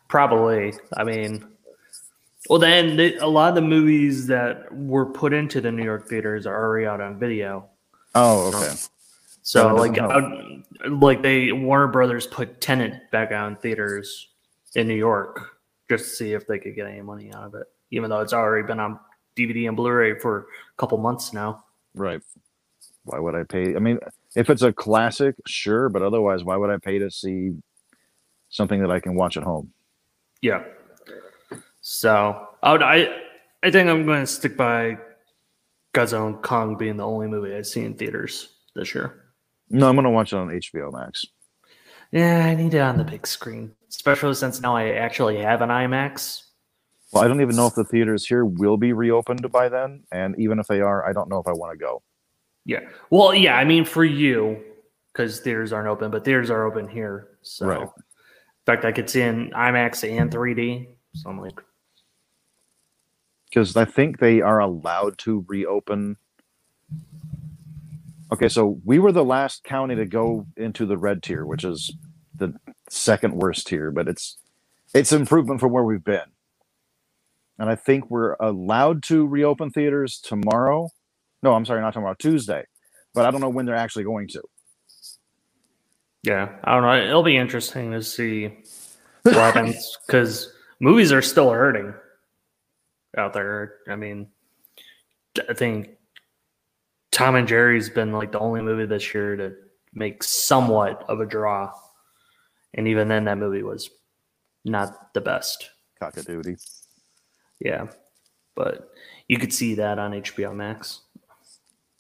Probably. 0.09 0.75
I 0.95 1.05
mean, 1.05 1.47
well, 2.51 2.59
then 2.59 2.97
the, 2.97 3.17
a 3.17 3.27
lot 3.27 3.49
of 3.49 3.55
the 3.55 3.63
movies 3.63 4.27
that 4.27 4.75
were 4.75 5.07
put 5.07 5.33
into 5.33 5.61
the 5.61 5.73
New 5.73 5.85
York 5.85 6.09
theaters 6.09 6.47
are 6.47 6.55
already 6.55 6.87
out 6.87 7.01
on 7.01 7.19
video. 7.19 7.71
Oh, 8.15 8.49
okay. 8.49 8.75
So, 9.43 9.75
like, 9.75 9.97
like 10.87 11.23
they 11.23 11.53
Warner 11.53 11.89
Brothers 11.89 12.27
put 12.27 12.61
Tenet 12.61 13.11
back 13.11 13.33
out 13.33 13.51
in 13.51 13.57
theaters 13.57 14.29
in 14.75 14.87
New 14.87 14.95
York 14.95 15.57
just 15.89 16.05
to 16.05 16.11
see 16.11 16.33
if 16.33 16.47
they 16.47 16.59
could 16.59 16.75
get 16.75 16.87
any 16.87 17.01
money 17.01 17.33
out 17.33 17.45
of 17.45 17.55
it, 17.55 17.67
even 17.91 18.11
though 18.11 18.21
it's 18.21 18.33
already 18.33 18.67
been 18.67 18.79
on 18.79 19.01
DVD 19.37 19.69
and 19.69 19.77
Blu-ray 19.77 20.19
for 20.19 20.39
a 20.39 20.77
couple 20.77 20.99
months 20.99 21.33
now. 21.33 21.65
Right. 21.95 22.21
Why 23.05 23.19
would 23.19 23.35
I 23.35 23.45
pay? 23.45 23.75
I 23.75 23.79
mean, 23.79 23.99
if 24.37 24.49
it's 24.51 24.63
a 24.63 24.73
classic, 24.73 25.35
sure, 25.47 25.89
but 25.89 26.03
otherwise, 26.03 26.45
why 26.45 26.57
would 26.57 26.71
I 26.71 26.79
pay 26.79 26.99
to 26.99 27.11
see 27.11 27.53
something 28.49 28.81
that 28.81 28.91
I 28.91 29.01
can 29.01 29.15
watch 29.15 29.37
at 29.37 29.43
home? 29.43 29.73
Yeah. 30.41 30.63
So 31.81 32.49
I 32.63 32.73
would, 32.73 32.83
I 32.83 33.09
I 33.63 33.71
think 33.71 33.89
I'm 33.89 34.07
going 34.07 34.21
to 34.21 34.27
stick 34.27 34.57
by 34.57 34.99
Godzilla 35.95 36.27
and 36.27 36.43
Kong 36.43 36.77
being 36.77 36.97
the 36.97 37.07
only 37.07 37.27
movie 37.27 37.55
I've 37.55 37.67
seen 37.67 37.85
in 37.85 37.95
theaters 37.95 38.49
this 38.75 38.95
year. 38.95 39.23
No, 39.69 39.89
I'm 39.89 39.95
gonna 39.95 40.11
watch 40.11 40.33
it 40.33 40.37
on 40.37 40.49
HBO 40.49 40.93
Max. 40.93 41.25
Yeah, 42.11 42.45
I 42.45 42.55
need 42.55 42.75
it 42.75 42.81
on 42.81 42.99
the 42.99 43.05
big 43.05 43.27
screen, 43.27 43.73
especially 43.89 44.35
since 44.35 44.61
now 44.61 44.77
I 44.77 44.91
actually 44.91 45.39
have 45.39 45.63
an 45.63 45.71
IMAX. 45.71 46.43
Well, 47.13 47.23
I 47.23 47.29
don't 47.29 47.43
even 47.43 47.57
know 47.57 47.67
if 47.67 47.75
the 47.75 47.85
theaters 47.85 48.27
here 48.27 48.45
will 48.45 48.79
be 48.79 48.93
reopened 48.95 49.51
by 49.53 49.69
then, 49.69 50.05
and 50.11 50.35
even 50.39 50.59
if 50.59 50.67
they 50.67 50.81
are, 50.81 51.07
I 51.07 51.13
don't 51.13 51.29
know 51.29 51.39
if 51.39 51.47
I 51.47 51.53
want 51.53 51.73
to 51.73 51.79
go. 51.79 52.03
Yeah. 52.65 52.81
Well, 53.11 53.35
yeah, 53.35 53.57
I 53.57 53.65
mean 53.65 53.85
for 53.85 54.05
you, 54.05 54.63
because 55.13 55.41
theaters 55.41 55.73
aren't 55.73 55.89
open, 55.89 56.11
but 56.11 56.25
theaters 56.25 56.49
are 56.51 56.65
open 56.65 56.89
here. 56.89 57.29
So, 57.43 57.67
Right. 57.67 57.83
in 57.83 57.89
fact, 58.65 58.85
I 58.87 58.93
could 58.93 59.11
see 59.11 59.21
in 59.21 59.51
IMAX 59.51 60.09
and 60.09 60.31
3D. 60.31 60.89
So 61.15 61.29
I'm 61.29 61.39
like, 61.39 61.61
because 63.51 63.77
I 63.77 63.85
think 63.85 64.19
they 64.19 64.41
are 64.41 64.61
allowed 64.61 65.19
to 65.19 65.45
reopen. 65.47 66.17
Okay, 68.33 68.49
so 68.49 68.81
we 68.87 68.99
were 68.99 69.13
the 69.13 69.25
last 69.25 69.63
county 69.65 69.95
to 69.97 70.07
go 70.07 70.47
into 70.57 70.87
the 70.87 70.97
red 70.97 71.23
tier, 71.23 71.45
which 71.45 71.63
is 71.65 71.95
the 72.35 72.55
second 72.89 73.35
worst 73.35 73.67
tier, 73.67 73.91
but 73.91 74.09
it's 74.09 74.39
it's 74.95 75.13
improvement 75.13 75.61
from 75.61 75.73
where 75.73 75.85
we've 75.85 76.03
been. 76.05 76.31
And 77.59 77.71
I 77.71 77.75
think 77.77 78.11
we're 78.11 78.35
allowed 78.41 79.03
to 79.05 79.27
reopen 79.27 79.71
theaters 79.71 80.21
tomorrow. 80.21 80.91
No, 81.43 81.55
I'm 81.55 81.65
sorry, 81.65 81.81
not 81.81 81.95
tomorrow, 81.95 82.15
Tuesday. 82.19 82.65
But 83.15 83.27
I 83.27 83.31
don't 83.31 83.41
know 83.41 83.51
when 83.51 83.67
they're 83.67 83.75
actually 83.77 84.05
going 84.05 84.29
to. 84.29 84.43
yeah, 86.23 86.51
I 86.65 86.75
don't 86.75 86.83
know. 86.83 87.09
It'll 87.09 87.23
be 87.23 87.37
interesting 87.37 87.93
to 87.93 88.03
see 88.03 88.53
what 89.23 89.35
happens 89.35 89.99
because 90.07 90.53
movies 90.81 91.13
are 91.13 91.23
still 91.23 91.51
hurting 91.51 91.95
out 93.19 93.33
there. 93.33 93.77
I 93.89 93.97
mean, 93.97 94.29
I 95.49 95.55
think 95.55 95.91
Tom 97.11 97.35
and 97.35 97.49
Jerry's 97.49 97.91
been 97.91 98.13
like 98.13 98.33
the 98.33 98.39
only 98.39 98.63
movie 98.63 98.87
this 98.87 99.13
year 99.15 99.37
to 99.37 99.55
make 99.95 100.23
somewhat 100.23 101.05
of 101.09 101.21
a 101.21 101.27
draw, 101.27 101.71
and 102.75 102.89
even 102.89 103.09
then, 103.09 103.25
that 103.25 103.39
movie 103.39 103.63
was 103.63 103.91
not 104.65 105.13
the 105.15 105.21
best. 105.21 105.71
Cockadoodie. 106.01 106.57
Yeah, 107.65 107.87
but 108.55 108.93
you 109.29 109.39
could 109.39 109.53
see 109.53 109.75
that 109.77 109.99
on 109.99 110.13
HBO 110.13 110.55
Max. 110.55 111.03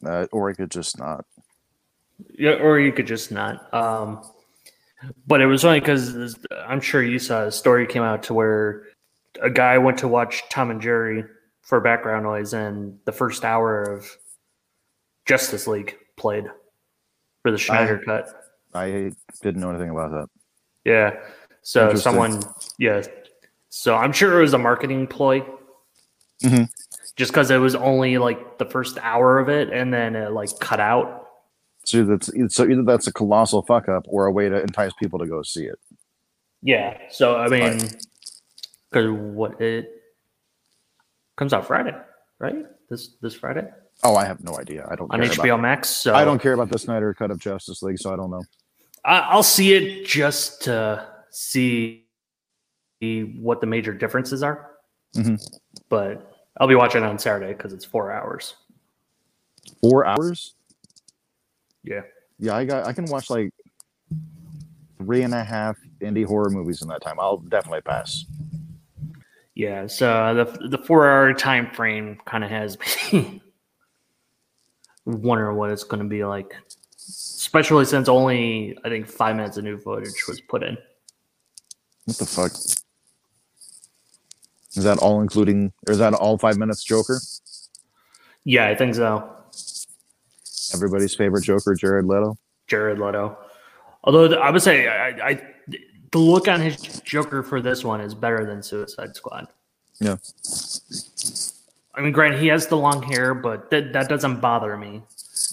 Uh, 0.05 0.27
or 0.33 0.51
I 0.51 0.55
could 0.55 0.71
just 0.71 0.99
not. 0.99 1.25
Yeah, 2.39 2.53
or 2.53 2.79
you 2.79 2.93
could 2.93 3.07
just 3.07 3.31
not. 3.31 3.73
Um, 3.73 4.23
but 5.27 5.41
it 5.41 5.47
was 5.47 5.63
funny 5.63 5.81
because 5.81 6.37
I'm 6.67 6.81
sure 6.81 7.03
you 7.03 7.19
saw 7.19 7.45
a 7.45 7.53
story 7.53 7.87
came 7.87 8.03
out 8.03 8.25
to 8.25 8.35
where 8.35 8.85
a 9.41 9.51
guy 9.51 9.79
went 9.79 9.99
to 9.99 10.09
watch 10.09 10.43
Tom 10.51 10.71
and 10.71 10.81
Jerry 10.81 11.25
for 11.63 11.81
background 11.81 12.25
noise, 12.25 12.53
and 12.53 12.99
the 13.05 13.13
first 13.13 13.45
hour 13.45 13.83
of 13.83 14.17
Justice 15.27 15.67
League 15.67 15.97
played 16.17 16.45
for 17.43 17.51
the 17.51 17.59
Snyder 17.59 18.01
cut. 18.05 18.29
I 18.75 19.13
didn't 19.43 19.61
know 19.61 19.71
anything 19.71 19.91
about 19.91 20.11
that. 20.11 20.29
Yeah. 20.85 21.21
So 21.63 21.95
someone, 21.95 22.43
yeah. 22.79 23.03
So 23.75 23.95
I'm 23.97 24.13
sure 24.13 24.39
it 24.39 24.43
was 24.43 24.53
a 24.53 24.59
marketing 24.59 25.07
ploy. 25.07 25.43
Mhm. 26.43 26.69
Just 27.17 27.33
because 27.33 27.51
it 27.51 27.57
was 27.57 27.75
only 27.75 28.19
like 28.19 28.59
the 28.59 28.67
first 28.67 28.99
hour 29.01 29.39
of 29.39 29.49
it, 29.49 29.71
and 29.73 29.93
then 29.93 30.15
it 30.15 30.31
like 30.31 30.51
cut 30.61 30.79
out. 30.79 31.27
So 31.85 32.05
that's 32.05 32.31
so 32.55 32.69
either 32.69 32.83
that's 32.83 33.07
a 33.07 33.13
colossal 33.13 33.63
fuck 33.63 33.89
up 33.89 34.05
or 34.09 34.27
a 34.27 34.31
way 34.33 34.51
to 34.51 34.61
entice 34.61 34.93
people 35.01 35.19
to 35.21 35.27
go 35.27 35.43
see 35.43 35.65
it. 35.65 35.79
Yeah. 36.61 36.99
So 37.11 37.37
I 37.37 37.49
mean, 37.49 37.79
because 38.91 39.11
what 39.11 39.59
it 39.59 39.91
comes 41.37 41.55
out 41.55 41.67
Friday, 41.67 41.97
right? 42.39 42.67
This 42.91 43.15
this 43.23 43.35
Friday 43.35 43.69
Oh, 44.05 44.17
I 44.17 44.27
have 44.27 44.45
no 44.45 44.59
idea. 44.59 44.87
I 44.91 44.97
don't 44.97 45.11
on 45.11 45.21
care 45.21 45.31
HBO 45.31 45.61
Max. 45.61 45.89
So 45.89 46.15
I 46.15 46.27
don't 46.27 46.43
care 46.43 46.53
about 46.53 46.69
the 46.69 46.79
Snyder 46.79 47.15
cut 47.15 47.31
of 47.31 47.39
Justice 47.39 47.83
League, 47.83 47.99
so 47.99 48.13
I 48.13 48.17
don't 48.17 48.31
know. 48.31 48.43
I, 49.03 49.21
I'll 49.21 49.43
see 49.43 49.73
it 49.73 50.05
just 50.05 50.63
to 50.65 51.07
see 51.31 52.02
what 53.39 53.61
the 53.61 53.67
major 53.67 53.93
differences 53.93 54.43
are. 54.43 54.71
Mhm. 55.15 55.41
But 55.89 56.33
I'll 56.59 56.69
be 56.69 56.75
watching 56.75 57.03
it 57.03 57.07
on 57.07 57.19
Saturday 57.19 57.53
because 57.53 57.73
it's 57.73 57.85
four 57.85 58.13
hours. 58.13 58.55
Four 59.81 60.07
hours? 60.07 60.55
Yeah. 61.83 62.03
Yeah, 62.39 62.57
I 62.57 62.65
got 62.65 62.87
I 62.87 62.93
can 62.93 63.07
watch 63.07 63.31
like 63.31 63.53
three 64.99 65.23
and 65.23 65.35
a 65.35 65.45
half 65.45 65.77
indie 66.01 66.25
horror 66.25 66.51
movies 66.51 66.83
in 66.83 66.89
that 66.89 67.03
time. 67.03 67.19
I'll 67.19 67.39
definitely 67.39 67.83
pass. 67.83 68.25
Yeah, 69.55 69.87
so 69.87 70.35
the 70.35 70.69
the 70.69 70.79
four 70.79 71.09
hour 71.09 71.35
time 71.35 71.71
frame 71.71 72.19
kind 72.25 72.43
of 72.43 72.51
has 72.51 72.79
me 73.13 73.43
wondering 75.05 75.57
what 75.57 75.71
it's 75.71 75.85
going 75.85 76.03
to 76.03 76.09
be 76.09 76.25
like, 76.25 76.55
especially 76.97 77.85
since 77.85 78.09
only 78.09 78.77
I 78.85 78.89
think 78.89 79.07
five 79.07 79.37
minutes 79.37 79.57
of 79.57 79.65
new 79.65 79.79
footage 79.79 80.27
was 80.27 80.41
put 80.41 80.63
in. 80.63 80.79
What 82.07 82.17
the 82.19 82.27
fuck? 82.27 82.53
Is 84.75 84.85
that 84.85 84.99
all 84.99 85.21
including 85.21 85.73
or 85.87 85.93
is 85.93 85.99
that 85.99 86.15
all 86.15 86.39
five 86.39 86.57
minutes 86.57 86.83
Joker? 86.83 87.21
Yeah, 88.45 88.69
I 88.69 88.75
think 88.75 88.95
so. 88.95 89.29
Everybody's 90.75 91.15
favorite 91.15 91.45
Joker, 91.45 91.75
Jared 91.75 92.07
Leto. 92.07 92.39
Jared 92.67 92.99
Leto. 92.99 93.37
Although 94.05 94.29
th- 94.29 94.41
I 94.41 94.51
would 94.51 94.63
say 94.63 94.89
I, 94.89 95.09
I 95.29 95.43
the 96.11 96.19
look 96.19 96.49
on 96.49 96.61
his 96.61 96.77
Joker 97.05 97.43
for 97.43 97.61
this 97.61 97.85
one 97.85 98.01
is 98.01 98.15
better 98.15 98.45
than 98.45 98.63
Suicide 98.63 99.15
Squad. 99.15 99.49
Yeah. 100.01 100.17
I 101.95 102.01
mean, 102.01 102.13
granted, 102.13 102.41
he 102.41 102.49
has 102.49 102.67
the 102.67 102.77
long 102.77 103.03
hair, 103.03 103.35
but 103.35 103.71
that 103.71 103.93
that 103.93 104.09
doesn't 104.09 104.41
bother 104.41 104.77
me. 104.77 105.03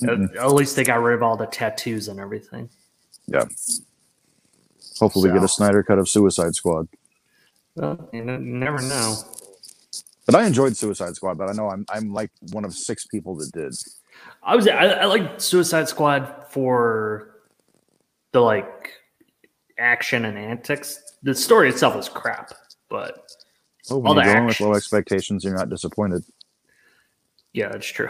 Mm-hmm. 0.02 0.10
At, 0.10 0.18
Mm-mm. 0.18 0.38
at 0.38 0.54
least 0.54 0.76
they 0.76 0.84
got 0.84 1.02
rid 1.02 1.16
of 1.16 1.24
all 1.24 1.36
the 1.36 1.46
tattoos 1.46 2.08
and 2.08 2.20
everything. 2.20 2.70
Yeah. 3.28 3.46
Hopefully 5.00 5.30
we 5.30 5.36
get 5.36 5.44
a 5.44 5.48
Snyder 5.48 5.84
cut 5.84 6.00
of 6.00 6.10
Suicide 6.10 6.56
Squad. 6.56 6.88
Well, 7.80 8.10
you, 8.12 8.22
n- 8.22 8.60
never 8.60 8.82
know. 8.82 9.16
But 10.26 10.36
I 10.36 10.46
enjoyed 10.46 10.76
Suicide 10.76 11.16
Squad, 11.16 11.38
but 11.38 11.50
I 11.50 11.54
know 11.54 11.70
I'm 11.70 11.86
I'm 11.90 12.14
like 12.14 12.30
one 12.52 12.66
of 12.66 12.74
six 12.74 13.08
people 13.08 13.36
that 13.38 13.52
did. 13.52 13.74
I 14.44 14.56
was 14.56 14.68
I, 14.68 14.86
I 14.88 15.06
like 15.06 15.40
Suicide 15.42 15.88
Squad 15.88 16.46
for 16.50 17.36
the 18.32 18.42
like 18.42 18.92
action 19.78 20.26
and 20.26 20.38
antics. 20.38 21.02
The 21.24 21.34
story 21.34 21.70
itself 21.70 21.96
is 21.96 22.10
crap, 22.10 22.52
but 22.90 23.32
Oh, 23.90 23.96
All 23.96 24.14
when 24.14 24.18
you 24.18 24.24
the 24.24 24.34
go 24.34 24.38
in 24.40 24.46
with 24.46 24.60
low 24.60 24.74
expectations, 24.76 25.44
you're 25.44 25.56
not 25.58 25.70
disappointed. 25.70 26.24
yeah, 27.54 27.70
that's 27.70 27.88
true. 27.88 28.10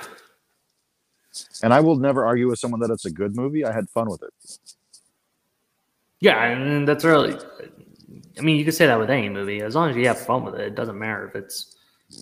And 1.63 1.73
I 1.73 1.79
will 1.79 1.95
never 1.95 2.25
argue 2.25 2.49
with 2.49 2.59
someone 2.59 2.81
that 2.81 2.89
it's 2.89 3.05
a 3.05 3.11
good 3.11 3.33
movie. 3.35 3.63
I 3.63 3.71
had 3.71 3.89
fun 3.89 4.09
with 4.09 4.21
it. 4.23 4.33
Yeah, 6.19 6.43
and 6.43 6.85
that's 6.87 7.05
really. 7.05 7.37
I 8.39 8.41
mean, 8.41 8.57
you 8.57 8.65
could 8.65 8.73
say 8.73 8.87
that 8.87 8.97
with 8.97 9.09
any 9.09 9.29
movie. 9.29 9.61
As 9.61 9.75
long 9.75 9.89
as 9.89 9.95
you 9.95 10.07
have 10.07 10.19
fun 10.19 10.43
with 10.45 10.55
it, 10.55 10.61
it 10.61 10.75
doesn't 10.75 10.97
matter 10.97 11.27
if 11.27 11.35
it's 11.35 11.75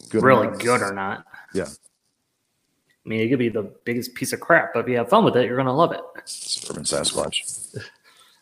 Good 0.10 0.24
really 0.24 0.48
good 0.58 0.82
or 0.82 0.94
not. 0.94 1.26
Yeah. 1.54 1.66
I 1.66 3.10
mean, 3.10 3.22
it 3.22 3.30
could 3.30 3.40
be 3.40 3.50
the 3.50 3.72
biggest 3.86 4.16
piece 4.16 4.34
of 4.34 4.40
crap, 4.42 4.74
but 4.74 4.82
if 4.82 4.90
you 4.90 4.98
have 4.98 5.10
fun 5.10 5.24
with 5.24 5.38
it, 5.38 5.46
you're 5.46 5.56
gonna 5.56 5.74
love 5.76 5.94
it. 5.94 6.02
Suburban 6.26 6.84
Sasquatch. 6.84 7.78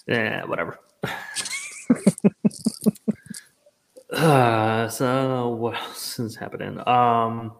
Yeah, 0.07 0.43
whatever. 0.47 0.79
uh, 4.11 4.87
so 4.89 5.49
what 5.49 5.75
else 5.75 6.17
is 6.17 6.35
happening? 6.35 6.79
Um, 6.87 7.51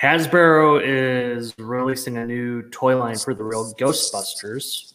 Hasbro 0.00 0.80
is 0.82 1.52
releasing 1.58 2.16
a 2.16 2.24
new 2.26 2.62
toy 2.70 2.96
line 2.96 3.18
for 3.18 3.34
the 3.34 3.44
real 3.44 3.74
Ghostbusters 3.74 4.94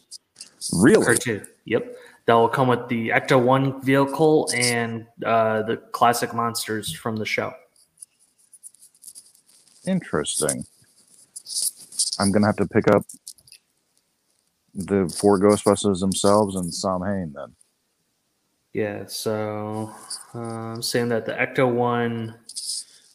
Really? 0.72 1.04
cartoon. 1.04 1.46
Yep. 1.64 1.96
That 2.26 2.34
will 2.34 2.48
come 2.48 2.68
with 2.68 2.88
the 2.88 3.10
Ecto 3.10 3.40
1 3.40 3.82
vehicle 3.82 4.50
and 4.54 5.06
uh, 5.24 5.62
the 5.62 5.76
classic 5.92 6.34
monsters 6.34 6.92
from 6.92 7.16
the 7.16 7.24
show. 7.24 7.52
Interesting. 9.86 10.64
I'm 12.18 12.32
gonna 12.32 12.46
have 12.46 12.56
to 12.56 12.66
pick 12.66 12.88
up 12.88 13.04
the 14.74 15.08
four 15.08 15.38
Ghostbusters 15.38 16.00
themselves 16.00 16.56
and 16.56 16.72
Samhain 16.74 17.32
then. 17.34 17.54
Yeah, 18.72 19.06
so 19.06 19.90
uh, 20.34 20.38
I'm 20.38 20.82
saying 20.82 21.08
that 21.08 21.24
the 21.24 21.32
Ecto 21.32 21.72
1 21.72 22.34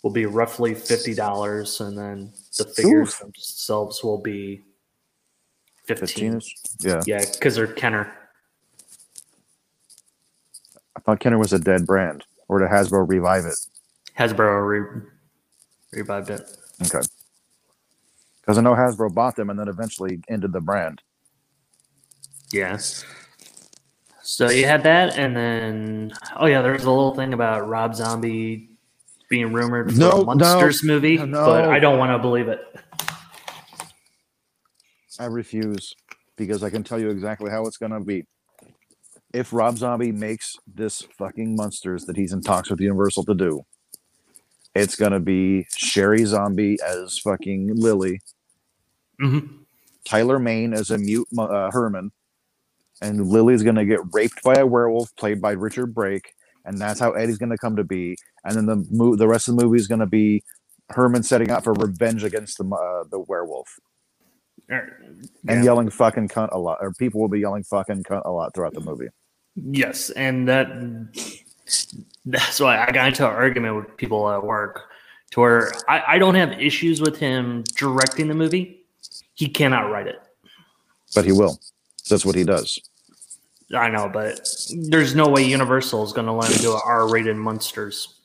will 0.01 0.12
be 0.12 0.25
roughly 0.25 0.74
$50, 0.74 1.88
and 1.88 1.98
then 1.98 2.34
the 2.58 2.65
figures 2.65 3.10
Oof. 3.10 3.20
themselves 3.20 4.03
will 4.03 4.18
be 4.18 4.63
15. 5.86 6.08
Fifteen 6.08 6.38
ish. 6.38 6.56
Yeah. 6.80 7.01
Yeah, 7.06 7.25
because 7.32 7.56
they're 7.56 7.68
Kenner. 7.68 8.12
I 10.98 11.00
thought 11.02 11.20
Kenner 11.20 11.38
was 11.40 11.54
a 11.54 11.60
dead 11.60 11.86
brand. 11.86 12.26
Or 12.48 12.60
did 12.60 12.70
Hasbro 12.70 13.08
revive 13.08 13.46
it? 13.46 13.58
Hasbro 14.18 14.68
re- 14.68 15.02
revived 15.94 16.30
it. 16.30 16.42
Okay. 16.84 17.06
Because 18.42 18.58
I 18.58 18.62
know 18.62 18.74
Hasbro 18.74 19.14
bought 19.14 19.36
them 19.36 19.50
and 19.50 19.60
then 19.60 19.68
eventually 19.68 20.22
ended 20.30 20.52
the 20.54 20.62
brand. 20.62 21.02
Yes. 22.52 23.06
So 24.24 24.50
you 24.50 24.66
had 24.66 24.84
that, 24.84 25.18
and 25.18 25.36
then 25.36 26.14
oh 26.38 26.46
yeah, 26.46 26.62
there 26.62 26.74
was 26.74 26.84
a 26.84 26.90
little 26.90 27.16
thing 27.16 27.34
about 27.34 27.68
Rob 27.68 27.96
Zombie 27.96 28.70
being 29.30 29.52
rumored 29.54 29.94
for 29.94 30.00
No, 30.00 30.12
a 30.12 30.16
no, 30.18 30.26
Munsters 30.26 30.84
movie, 30.84 31.18
no. 31.18 31.46
but 31.46 31.66
I 31.66 31.80
don't 31.80 31.98
want 32.00 32.12
to 32.12 32.20
believe 32.20 32.48
it. 32.48 32.62
I 35.20 35.26
refuse 35.26 35.94
because 36.38 36.64
I 36.64 36.70
can 36.70 36.84
tell 36.84 37.00
you 37.00 37.10
exactly 37.10 37.52
how 37.52 37.66
it's 37.66 37.78
going 37.78 37.92
to 37.92 38.00
be. 38.00 38.26
If 39.34 39.54
Rob 39.54 39.78
Zombie 39.78 40.12
makes 40.12 40.58
this 40.68 41.02
fucking 41.18 41.56
Munsters 41.56 42.06
that 42.06 42.18
he's 42.18 42.34
in 42.34 42.42
talks 42.42 42.70
with 42.70 42.82
Universal 42.82 43.24
to 43.26 43.34
do, 43.34 43.62
it's 44.76 44.96
going 44.96 45.12
to 45.14 45.20
be 45.20 45.68
Sheri 45.78 46.26
Zombie 46.26 46.78
as 46.86 47.18
fucking 47.20 47.72
Lily, 47.76 48.20
Mm-hmm. 49.22 49.58
Tyler 50.04 50.40
Mane 50.40 50.74
as 50.74 50.90
a 50.90 50.98
mute 50.98 51.28
uh, 51.38 51.70
Herman, 51.70 52.12
and 53.04 53.28
Lily's 53.28 53.62
going 53.62 53.76
to 53.76 53.86
get 53.86 54.00
raped 54.14 54.42
by 54.44 54.56
a 54.56 54.66
werewolf 54.66 55.16
played 55.16 55.40
by 55.40 55.52
Richard 55.52 55.94
Brake, 55.94 56.34
and 56.66 56.78
that's 56.80 57.00
how 57.00 57.12
Eddie's 57.12 57.38
going 57.38 57.52
to 57.52 57.58
come 57.58 57.76
to 57.76 57.84
be. 57.84 58.18
And 58.44 58.56
then 58.58 58.66
the 58.66 58.84
mo- 58.90 59.16
the 59.16 59.28
rest 59.28 59.48
of 59.48 59.56
the 59.56 59.64
movie 59.64 59.78
is 59.78 59.88
going 59.88 60.00
to 60.00 60.08
be 60.08 60.44
Herman 60.90 61.22
setting 61.22 61.52
out 61.52 61.64
for 61.64 61.74
revenge 61.74 62.24
against 62.24 62.58
the 62.58 62.66
uh, 62.66 63.04
the 63.12 63.20
werewolf 63.20 63.80
and 64.70 64.90
Yeah. 65.48 65.64
yelling 65.64 65.92
fucking 65.92 66.30
cunt 66.30 66.50
a 66.52 66.58
lot, 66.58 66.80
or 66.82 66.92
people 66.94 67.22
will 67.22 67.30
be 67.30 67.42
yelling 67.42 67.64
fucking 67.64 68.02
cunt 68.04 68.24
a 68.26 68.32
lot 68.32 68.56
throughout 68.56 68.74
the 68.74 68.82
movie. 68.82 69.10
Yes, 69.55 70.10
and 70.12 70.48
that 70.48 70.67
that's 72.25 72.60
why 72.60 72.86
I 72.86 72.91
got 72.91 73.08
into 73.08 73.27
an 73.27 73.34
argument 73.34 73.75
with 73.75 73.98
people 73.98 74.29
at 74.29 74.43
work 74.43 74.89
to 75.31 75.39
where 75.39 75.72
I, 75.89 76.03
I 76.08 76.17
don't 76.20 76.36
have 76.36 76.51
issues 76.53 77.01
with 77.01 77.17
him 77.17 77.63
directing 77.75 78.27
the 78.27 78.34
movie. 78.34 78.86
He 79.34 79.48
cannot 79.48 79.91
write 79.91 80.08
it. 80.08 80.22
But 81.15 81.25
he 81.25 81.31
will. 81.31 81.60
That's 82.10 82.25
what 82.25 82.36
he 82.36 82.43
does. 82.43 82.79
I 83.74 83.89
know, 83.89 84.10
but 84.10 84.41
there's 84.89 85.15
no 85.15 85.27
way 85.27 85.43
Universal 85.43 86.03
is 86.03 86.13
going 86.13 86.27
to 86.27 86.34
let 86.34 86.51
him 86.51 86.62
do 86.62 86.74
an 86.74 86.81
R-rated 86.86 87.38
Munsters. 87.38 88.20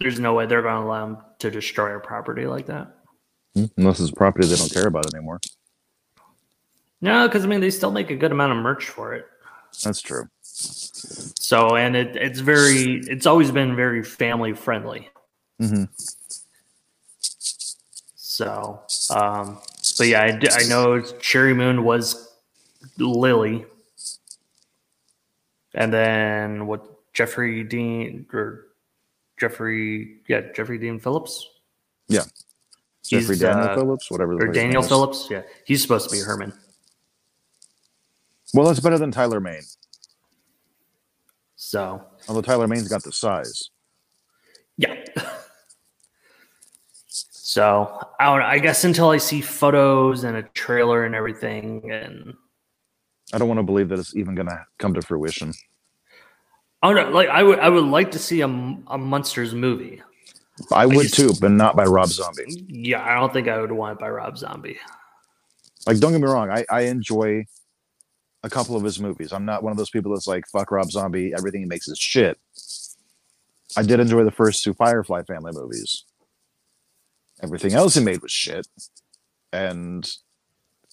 There's 0.00 0.18
no 0.18 0.32
way 0.32 0.46
they're 0.46 0.62
going 0.62 0.82
to 0.82 0.86
allow 0.86 1.06
him 1.06 1.18
to 1.40 1.50
destroy 1.50 1.96
a 1.96 2.00
property 2.00 2.46
like 2.46 2.66
that. 2.66 2.94
Hmm? 3.54 3.66
Unless 3.76 4.00
it's 4.00 4.10
a 4.10 4.14
property 4.14 4.46
they 4.46 4.56
don't 4.56 4.72
care 4.72 4.86
about 4.86 5.12
anymore. 5.14 5.40
No, 7.00 7.28
because 7.28 7.44
I 7.44 7.48
mean 7.48 7.60
they 7.60 7.70
still 7.70 7.90
make 7.90 8.10
a 8.10 8.16
good 8.16 8.32
amount 8.32 8.52
of 8.52 8.58
merch 8.58 8.86
for 8.86 9.14
it. 9.14 9.26
That's 9.84 10.00
true. 10.00 10.28
So, 10.60 11.76
and 11.76 11.94
it, 11.96 12.16
it's 12.16 12.40
very, 12.40 13.00
it's 13.06 13.26
always 13.26 13.50
been 13.50 13.76
very 13.76 14.02
family 14.02 14.52
friendly. 14.54 15.08
hmm 15.60 15.84
So, 18.16 18.80
um, 19.10 19.58
but 19.98 20.06
yeah, 20.08 20.22
I 20.22 20.30
know 20.68 21.00
Sheri 21.20 21.56
Moon 21.56 21.84
was 21.84 22.32
Lily, 22.98 23.64
and 25.74 25.92
then 25.92 26.66
what 26.66 27.12
Jeffrey 27.12 27.62
Dean 27.64 28.26
or 28.32 28.66
Jeffrey, 29.38 30.18
yeah, 30.28 30.40
Jeffrey 30.54 30.78
Dean 30.78 30.98
Phillips 30.98 31.48
Yeah. 32.08 32.22
Jeffrey 33.04 33.36
Daniel 33.38 33.70
uh, 33.70 33.74
Phillips, 33.74 34.10
whatever. 34.10 34.36
the 34.36 34.44
or 34.44 34.52
Daniel. 34.52 34.82
Phillips. 34.82 35.28
Yeah, 35.30 35.42
he's 35.64 35.80
supposed 35.80 36.10
to 36.10 36.14
be 36.16 36.20
Herman. 36.20 36.52
Well, 38.52 38.66
that's 38.66 38.80
better 38.80 38.98
than 38.98 39.10
Tyler 39.10 39.40
Mane. 39.40 39.62
So, 41.68 42.02
Although 42.26 42.40
Tyler 42.40 42.66
Mane's 42.66 42.88
got 42.88 43.02
the 43.02 43.12
size. 43.12 43.68
yeah. 44.78 44.94
So 47.08 48.00
I 48.18 48.24
don't. 48.26 48.40
I 48.42 48.58
guess 48.58 48.84
until 48.84 49.10
I 49.10 49.18
see 49.18 49.42
photos 49.42 50.24
and 50.24 50.34
a 50.38 50.44
trailer 50.54 51.04
and 51.04 51.14
everything, 51.14 51.90
and 51.90 52.32
I 53.34 53.38
don't 53.38 53.48
want 53.48 53.58
to 53.58 53.64
believe 53.64 53.90
that 53.90 53.98
it's 53.98 54.16
even 54.16 54.34
going 54.34 54.48
to 54.48 54.64
come 54.78 54.94
to 54.94 55.02
fruition. 55.02 55.52
oh 56.82 56.94
no, 56.94 57.10
like 57.10 57.28
I 57.28 57.42
would, 57.42 57.58
I 57.58 57.68
would 57.68 57.84
like 57.84 58.12
to 58.12 58.18
see 58.18 58.40
a, 58.40 58.46
a 58.46 58.96
Munsters 58.96 59.54
movie. 59.54 60.00
I 60.72 60.86
would 60.86 61.02
just- 61.08 61.14
too, 61.16 61.32
but 61.38 61.50
not 61.50 61.76
by 61.76 61.84
Rob 61.84 62.08
Zombie. 62.08 62.64
Yeah, 62.66 63.02
I 63.04 63.14
don't 63.20 63.30
think 63.32 63.46
I 63.46 63.60
would 63.60 63.72
want 63.72 63.98
it 63.98 64.00
by 64.00 64.08
Rob 64.08 64.38
Zombie. 64.38 64.78
Like, 65.86 65.98
don't 65.98 66.12
get 66.12 66.20
me 66.22 66.28
wrong, 66.28 66.50
I, 66.50 66.64
I 66.70 66.82
enjoy 66.82 67.44
a 68.50 68.54
couple 68.54 68.76
of 68.76 68.82
his 68.82 68.98
movies. 68.98 69.32
I'm 69.32 69.44
not 69.44 69.62
one 69.62 69.70
of 69.70 69.76
those 69.76 69.90
people 69.90 70.12
that's 70.12 70.26
like, 70.26 70.46
fuck 70.48 70.70
Rob 70.70 70.90
Zombie, 70.90 71.32
everything 71.36 71.60
he 71.60 71.66
makes 71.66 71.86
is 71.88 71.98
shit. 71.98 72.38
I 73.76 73.82
did 73.82 74.00
enjoy 74.00 74.24
the 74.24 74.30
first 74.30 74.64
two 74.64 74.72
Firefly 74.72 75.22
family 75.22 75.52
movies. 75.54 76.04
Everything 77.42 77.74
else 77.74 77.94
he 77.94 78.02
made 78.02 78.22
was 78.22 78.32
shit. 78.32 78.66
And 79.52 80.10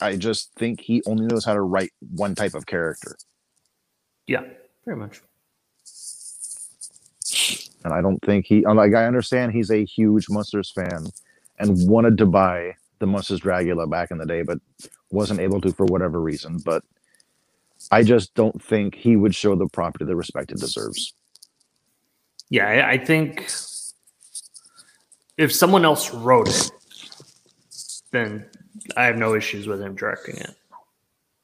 I 0.02 0.18
just 0.18 0.54
think 0.56 0.82
he 0.82 1.02
only 1.06 1.26
knows 1.26 1.46
how 1.46 1.54
to 1.54 1.62
write 1.62 1.92
one 2.12 2.36
type 2.36 2.54
of 2.54 2.66
character. 2.66 3.16
Yeah, 4.28 4.44
very 4.84 4.98
much. 4.98 5.22
And 7.84 7.94
I 7.94 8.02
don't 8.02 8.20
think 8.20 8.46
he, 8.46 8.66
like, 8.66 8.94
I 8.94 9.06
understand 9.06 9.54
he's 9.54 9.72
a 9.72 9.86
huge 9.86 10.28
Munsters 10.30 10.72
fan 10.72 11.08
and 11.60 11.90
wanted 11.90 12.18
to 12.18 12.26
buy 12.26 12.76
the 13.00 13.08
Munsters 13.08 13.40
Dragula 13.40 13.90
back 13.90 14.12
in 14.12 14.18
the 14.18 14.26
day, 14.26 14.42
but 14.42 14.60
wasn't 15.12 15.40
able 15.40 15.62
to 15.62 15.72
for 15.72 15.86
whatever 15.86 16.20
reason. 16.20 16.60
But 16.66 16.84
I 17.92 18.04
just 18.04 18.34
don't 18.34 18.62
think 18.62 18.96
he 18.96 19.16
would 19.16 19.36
show 19.36 19.56
the 19.56 19.68
property 19.68 20.06
the 20.06 20.16
respect 20.16 20.52
it 20.52 20.60
deserves. 20.60 21.14
Yeah, 22.50 22.68
I, 22.68 22.92
I 22.92 22.98
think 22.98 23.48
if 25.38 25.52
someone 25.52 25.86
else 25.86 26.14
wrote 26.14 26.50
it, 26.50 26.72
then 28.12 28.46
I 28.96 29.06
have 29.06 29.18
no 29.18 29.36
issues 29.36 29.68
with 29.68 29.82
him 29.82 29.96
directing 29.96 30.38
it. 30.38 30.56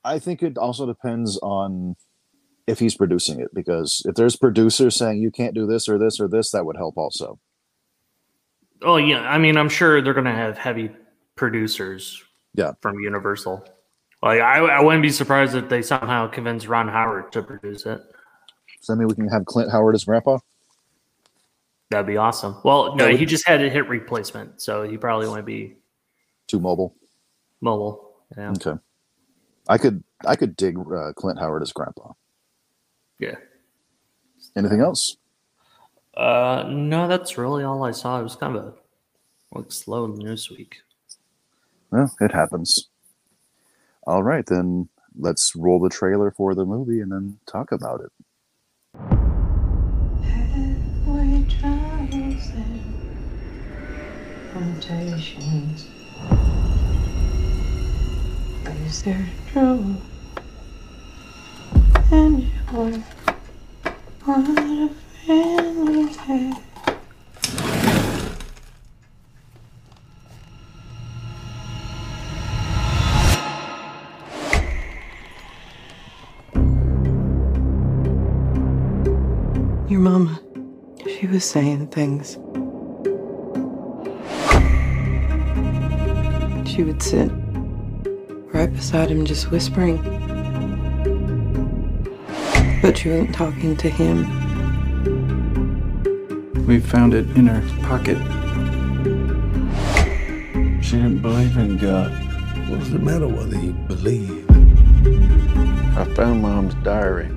I 0.04 0.20
think 0.20 0.42
it 0.42 0.58
also 0.58 0.86
depends 0.86 1.38
on 1.44 1.96
if 2.68 2.80
he's 2.80 2.96
producing 2.96 3.40
it, 3.40 3.54
because 3.54 4.02
if 4.06 4.16
there's 4.16 4.36
producers 4.36 4.96
saying 4.96 5.20
you 5.20 5.32
can't 5.32 5.54
do 5.54 5.66
this 5.66 5.90
or 5.90 5.98
this 5.98 6.20
or 6.20 6.28
this, 6.28 6.52
that 6.52 6.66
would 6.66 6.78
help 6.78 6.98
also. 6.98 7.40
Oh 8.82 8.98
yeah, 8.98 9.22
I 9.22 9.38
mean, 9.38 9.58
I'm 9.58 9.70
sure 9.70 10.02
they're 10.02 10.14
gonna 10.14 10.34
have 10.34 10.58
heavy 10.58 10.92
producers. 11.36 12.24
Yeah. 12.54 12.74
from 12.82 13.00
Universal. 13.00 13.66
Like 14.24 14.40
I, 14.42 14.60
I 14.60 14.82
wouldn't 14.82 15.02
be 15.02 15.10
surprised 15.10 15.56
if 15.56 15.68
they 15.70 15.82
somehow 15.82 16.28
convince 16.28 16.68
Ron 16.68 16.88
Howard 16.88 17.32
to 17.32 17.42
produce 17.42 17.86
it. 17.86 18.00
Does 18.78 18.88
that 18.88 18.96
mean 18.96 19.08
we 19.08 19.16
can 19.16 19.28
have 19.30 19.46
Clint 19.46 19.72
Howard 19.72 19.96
as 19.96 20.04
grandpa? 20.04 20.38
That'd 21.90 22.08
be 22.08 22.18
awesome. 22.18 22.56
Well, 22.64 22.96
no, 22.96 23.08
would- 23.08 23.20
he 23.20 23.26
just 23.26 23.48
had 23.48 23.62
a 23.64 23.70
hit 23.70 23.88
replacement, 23.90 24.62
so 24.62 24.84
he 24.84 24.98
probably 24.98 25.28
won't 25.28 25.46
be 25.46 25.76
Too 26.48 26.60
mobile. 26.60 26.96
mobile. 27.62 28.16
Yeah, 28.38 28.52
Okay. 28.52 28.80
I 29.68 29.78
could 29.78 30.04
I 30.26 30.36
could 30.36 30.56
dig 30.56 30.78
uh, 30.78 31.14
Clint 31.14 31.40
Howard 31.40 31.62
as 31.64 31.72
grandpa. 31.72 32.14
yeah. 33.20 33.36
Anything 34.56 34.82
else? 34.82 35.18
Uh, 36.18 36.66
no, 36.68 37.08
that's 37.08 37.38
really 37.38 37.64
all 37.64 37.84
I 37.84 37.92
saw. 37.92 38.20
It 38.20 38.24
was 38.24 38.36
kind 38.36 38.56
of 38.58 38.64
a 38.66 38.74
like 39.58 39.72
slow 39.72 40.08
news 40.08 40.50
week. 40.50 40.78
Well, 41.92 42.14
it 42.20 42.32
happens. 42.32 42.90
All 44.08 44.24
right, 44.24 44.46
then 44.46 44.90
let's 45.16 45.56
roll 45.56 45.80
the 45.80 45.90
trailer 45.90 46.32
for 46.32 46.56
the 46.56 46.66
movie 46.66 47.02
and 47.02 47.12
then 47.12 47.40
talk 47.46 47.72
about 47.72 48.02
it. 48.02 48.12
There 59.04 59.28
trouble 59.52 59.96
anywhere? 62.12 63.04
What 64.24 64.50
a 64.60 64.90
family 65.26 66.14
had. 66.14 66.71
Saying 81.42 81.88
things. 81.88 82.34
She 86.70 86.84
would 86.84 87.02
sit 87.02 87.32
right 88.54 88.72
beside 88.72 89.10
him, 89.10 89.26
just 89.26 89.52
whispering. 89.52 89.98
But 92.82 92.98
she 92.98 93.10
wasn't 93.10 93.36
talking 93.36 93.76
to 93.78 93.90
him. 93.90 94.26
We 96.66 96.80
found 96.80 97.14
it 97.14 97.30
in 97.36 97.48
her 97.48 97.62
pocket. 97.84 98.18
She 100.84 100.98
didn't 100.98 101.22
believe 101.22 101.58
in 101.58 101.78
God. 101.78 102.12
What's 102.70 102.90
the 102.90 103.00
matter 103.00 103.28
whether 103.28 103.60
you 103.60 103.74
believe? 103.88 104.46
I 105.98 106.06
found 106.16 106.42
Mom's 106.42 106.76
diary. 106.76 107.28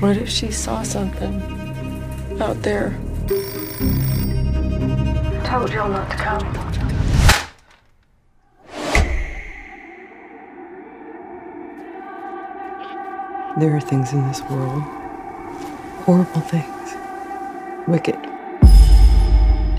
What 0.00 0.16
if 0.16 0.28
she 0.28 0.50
saw 0.50 0.82
something 0.82 1.55
out 2.40 2.60
there? 2.62 2.90
Told 5.44 5.72
y'all 5.72 5.88
not 5.88 6.10
to 6.10 6.16
come. 6.16 6.52
There 13.58 13.74
are 13.74 13.80
things 13.80 14.12
in 14.12 14.26
this 14.28 14.42
world, 14.42 14.82
horrible 16.04 16.42
things, 16.42 16.94
wicked, 17.88 18.16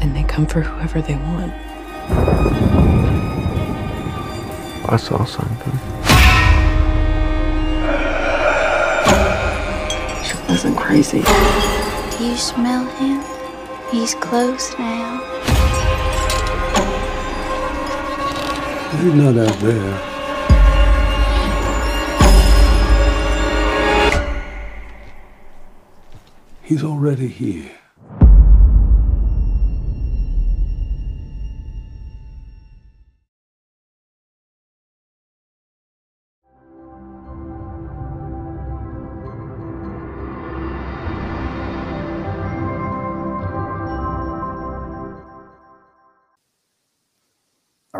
and 0.01 0.15
they 0.15 0.23
come 0.23 0.47
for 0.47 0.61
whoever 0.61 0.99
they 0.99 1.15
want. 1.15 1.53
I 4.89 4.97
saw 4.97 5.25
something. 5.25 5.79
She 10.23 10.51
wasn't 10.51 10.77
crazy. 10.77 11.23
You 12.19 12.35
smell 12.35 12.83
him? 12.83 13.23
He's 13.91 14.15
close 14.15 14.73
now. 14.79 15.21
He's 18.89 19.13
not 19.13 19.37
out 19.37 19.59
there. 19.59 20.17
He's 26.63 26.83
already 26.83 27.27
here. 27.27 27.76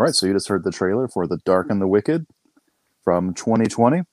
Right, 0.07 0.15
so 0.15 0.25
you 0.25 0.33
just 0.33 0.47
heard 0.47 0.63
the 0.63 0.71
trailer 0.71 1.09
for 1.09 1.27
The 1.27 1.39
Dark 1.43 1.69
and 1.69 1.81
the 1.81 1.87
Wicked 1.87 2.25
from 3.03 3.33
2020. 3.33 4.03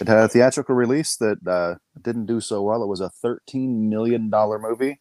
It 0.00 0.08
had 0.08 0.16
a 0.16 0.28
theatrical 0.28 0.74
release 0.74 1.14
that 1.16 1.46
uh, 1.46 1.74
didn't 2.00 2.24
do 2.24 2.40
so 2.40 2.62
well. 2.62 2.82
It 2.82 2.86
was 2.86 3.02
a 3.02 3.10
$13 3.22 3.90
million 3.90 4.30
movie, 4.30 4.98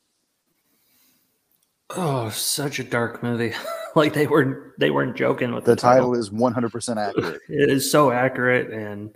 Oh, 1.91 2.31
such 2.31 2.79
a 2.79 2.85
dark 2.85 3.23
movie. 3.23 3.53
like 3.95 4.13
they 4.13 4.27
were 4.27 4.75
they 4.79 4.91
weren't 4.91 5.17
joking 5.17 5.55
with 5.55 5.65
The 5.65 5.75
the, 5.75 5.81
title 5.81 6.15
is 6.15 6.31
100% 6.31 6.97
accurate. 6.97 7.41
It 7.49 7.71
is 7.71 7.91
so 7.91 8.11
accurate 8.11 8.73
and 8.73 9.15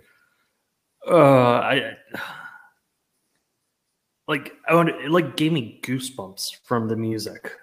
uh 1.07 1.15
I 1.15 1.97
like 4.27 4.53
I 4.67 4.73
want 4.73 4.89
it 4.89 5.11
like 5.11 5.35
gave 5.35 5.51
me 5.51 5.79
goosebumps 5.83 6.57
from 6.63 6.87
the 6.87 6.95
music. 6.95 7.53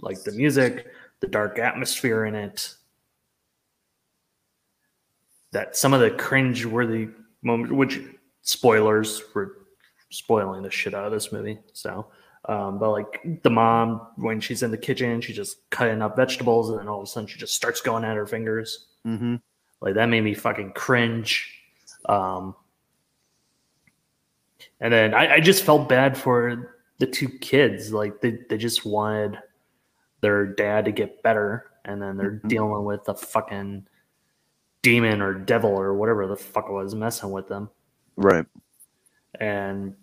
Like 0.00 0.22
the 0.22 0.32
music, 0.32 0.86
the 1.20 1.28
dark 1.28 1.58
atmosphere 1.58 2.24
in 2.24 2.34
it. 2.34 2.74
That 5.54 5.76
some 5.76 5.94
of 5.94 6.00
the 6.00 6.10
cringe 6.10 6.66
worthy 6.66 7.08
moments 7.42 7.72
which 7.72 8.00
spoilers 8.42 9.22
were 9.34 9.58
spoiling 10.10 10.62
the 10.62 10.70
shit 10.70 10.94
out 10.94 11.06
of 11.06 11.12
this 11.12 11.32
movie. 11.32 11.58
So 11.72 12.08
um, 12.46 12.78
but 12.78 12.90
like 12.90 13.42
the 13.42 13.50
mom 13.50 14.06
when 14.16 14.40
she's 14.40 14.62
in 14.62 14.70
the 14.70 14.76
kitchen, 14.76 15.20
she's 15.20 15.36
just 15.36 15.68
cutting 15.70 16.02
up 16.02 16.16
vegetables 16.16 16.68
and 16.70 16.78
then 16.78 16.88
all 16.88 16.98
of 16.98 17.04
a 17.04 17.06
sudden 17.06 17.26
she 17.26 17.38
just 17.38 17.54
starts 17.54 17.80
going 17.80 18.04
at 18.04 18.16
her 18.16 18.26
fingers. 18.26 18.88
Mm-hmm. 19.06 19.36
Like 19.80 19.94
that 19.94 20.06
made 20.10 20.22
me 20.22 20.34
fucking 20.34 20.72
cringe. 20.72 21.50
Um, 22.06 22.54
and 24.80 24.92
then 24.92 25.14
I, 25.14 25.34
I 25.34 25.40
just 25.40 25.64
felt 25.64 25.88
bad 25.88 26.18
for 26.18 26.76
the 26.98 27.06
two 27.06 27.28
kids. 27.28 27.92
Like 27.92 28.20
they, 28.20 28.38
they 28.50 28.58
just 28.58 28.84
wanted 28.84 29.38
their 30.20 30.46
dad 30.46 30.86
to 30.86 30.92
get 30.92 31.22
better, 31.22 31.70
and 31.84 32.00
then 32.00 32.16
they're 32.16 32.40
Mhm. 32.44 32.48
dealing 32.48 32.84
with 32.84 33.08
a 33.08 33.14
fucking 33.14 33.86
demon 34.84 35.22
or 35.22 35.32
devil 35.32 35.70
or 35.70 35.94
whatever 35.94 36.28
the 36.28 36.36
fuck 36.36 36.68
was 36.68 36.94
messing 36.94 37.32
with 37.32 37.48
them. 37.48 37.70
Right. 38.16 38.44
And 39.40 39.96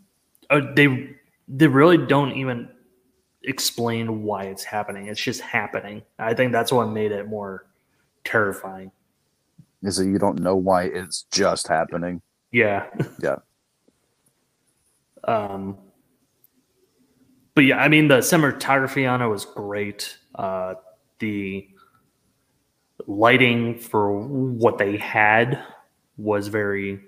uh, 0.50 0.62
they 0.76 1.16
they 1.48 1.68
really 1.68 1.98
don't 1.98 2.34
even 2.34 2.68
explain 3.44 4.24
why 4.24 4.46
it's 4.46 4.64
happening. 4.64 5.08
It's 5.08 5.22
just 5.22 5.40
happening. 5.40 6.02
I 6.20 6.34
think 6.34 6.52
that's 6.52 6.72
what 6.72 6.88
made 6.88 7.12
it 7.12 7.30
more 7.30 7.68
terrifying. 8.26 8.92
Is 9.84 9.98
that 9.98 10.06
you 10.06 10.18
don't 10.18 10.40
know 10.40 10.56
why 10.56 10.84
it's 10.84 11.24
just 11.32 11.68
happening. 11.70 12.22
Yeah. 12.52 12.88
Yeah. 13.24 13.38
Um, 15.24 15.78
but 17.54 17.66
yeah, 17.66 17.78
I 17.78 17.90
mean, 17.90 18.08
the 18.08 18.18
cinematography 18.18 19.10
on 19.10 19.22
it 19.22 19.28
was 19.28 19.46
great. 19.46 20.18
Uh, 20.34 20.74
the 21.20 21.68
lighting 23.18 23.78
for 23.78 24.12
what 24.12 24.78
they 24.78 24.98
had 24.98 25.64
was 26.18 26.48
very 26.48 27.00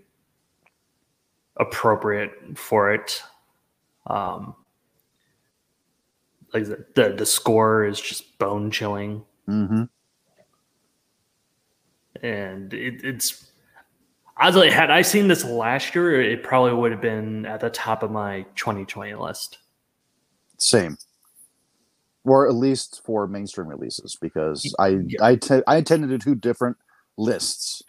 appropriate 1.58 2.32
for 2.56 2.94
it. 2.94 3.22
Um, 4.08 4.56
like 6.54 6.66
the, 6.66 6.86
the, 6.96 7.14
the 7.18 7.26
score 7.26 7.86
is 7.86 8.00
just 8.00 8.38
bone 8.38 8.70
chilling 8.72 9.24
Mm-hmm. 9.48 9.84
and 12.26 12.74
it, 12.74 13.04
it's 13.04 13.52
honestly 14.38 14.70
had 14.70 14.90
I 14.90 15.02
seen 15.02 15.28
this 15.28 15.44
last 15.44 15.94
year, 15.94 16.22
it 16.22 16.44
probably 16.44 16.74
would 16.74 16.94
have 16.94 17.02
been 17.02 17.46
at 17.46 17.60
the 17.60 17.70
top 17.70 18.04
of 18.04 18.12
my 18.12 18.46
2020 18.56 19.16
list. 19.16 19.58
Same. 20.58 20.98
Or 22.26 22.48
at 22.48 22.56
least 22.56 23.02
for 23.06 23.28
mainstream 23.28 23.68
releases, 23.68 24.16
because 24.22 24.74
I 24.80 25.00
Yeah. 25.08 25.24
I 25.24 25.36
te- 25.36 25.64
I 25.68 25.82
tend 25.82 26.08
to 26.08 26.18
do 26.18 26.36
different 26.36 26.78
lists 27.18 27.84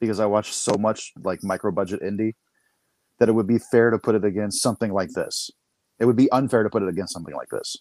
because 0.00 0.18
I 0.20 0.26
watch 0.26 0.52
so 0.52 0.74
much 0.74 1.12
like 1.22 1.42
micro 1.42 1.70
budget 1.70 2.02
indie 2.02 2.34
that 3.18 3.28
it 3.28 3.32
would 3.32 3.46
be 3.46 3.58
fair 3.58 3.90
to 3.90 3.98
put 3.98 4.14
it 4.16 4.24
against 4.24 4.60
something 4.60 4.92
like 4.92 5.10
this. 5.10 5.50
It 6.00 6.06
would 6.06 6.16
be 6.16 6.30
unfair 6.32 6.64
to 6.64 6.68
put 6.68 6.82
it 6.82 6.88
against 6.88 7.12
something 7.12 7.34
like 7.34 7.48
this. 7.48 7.76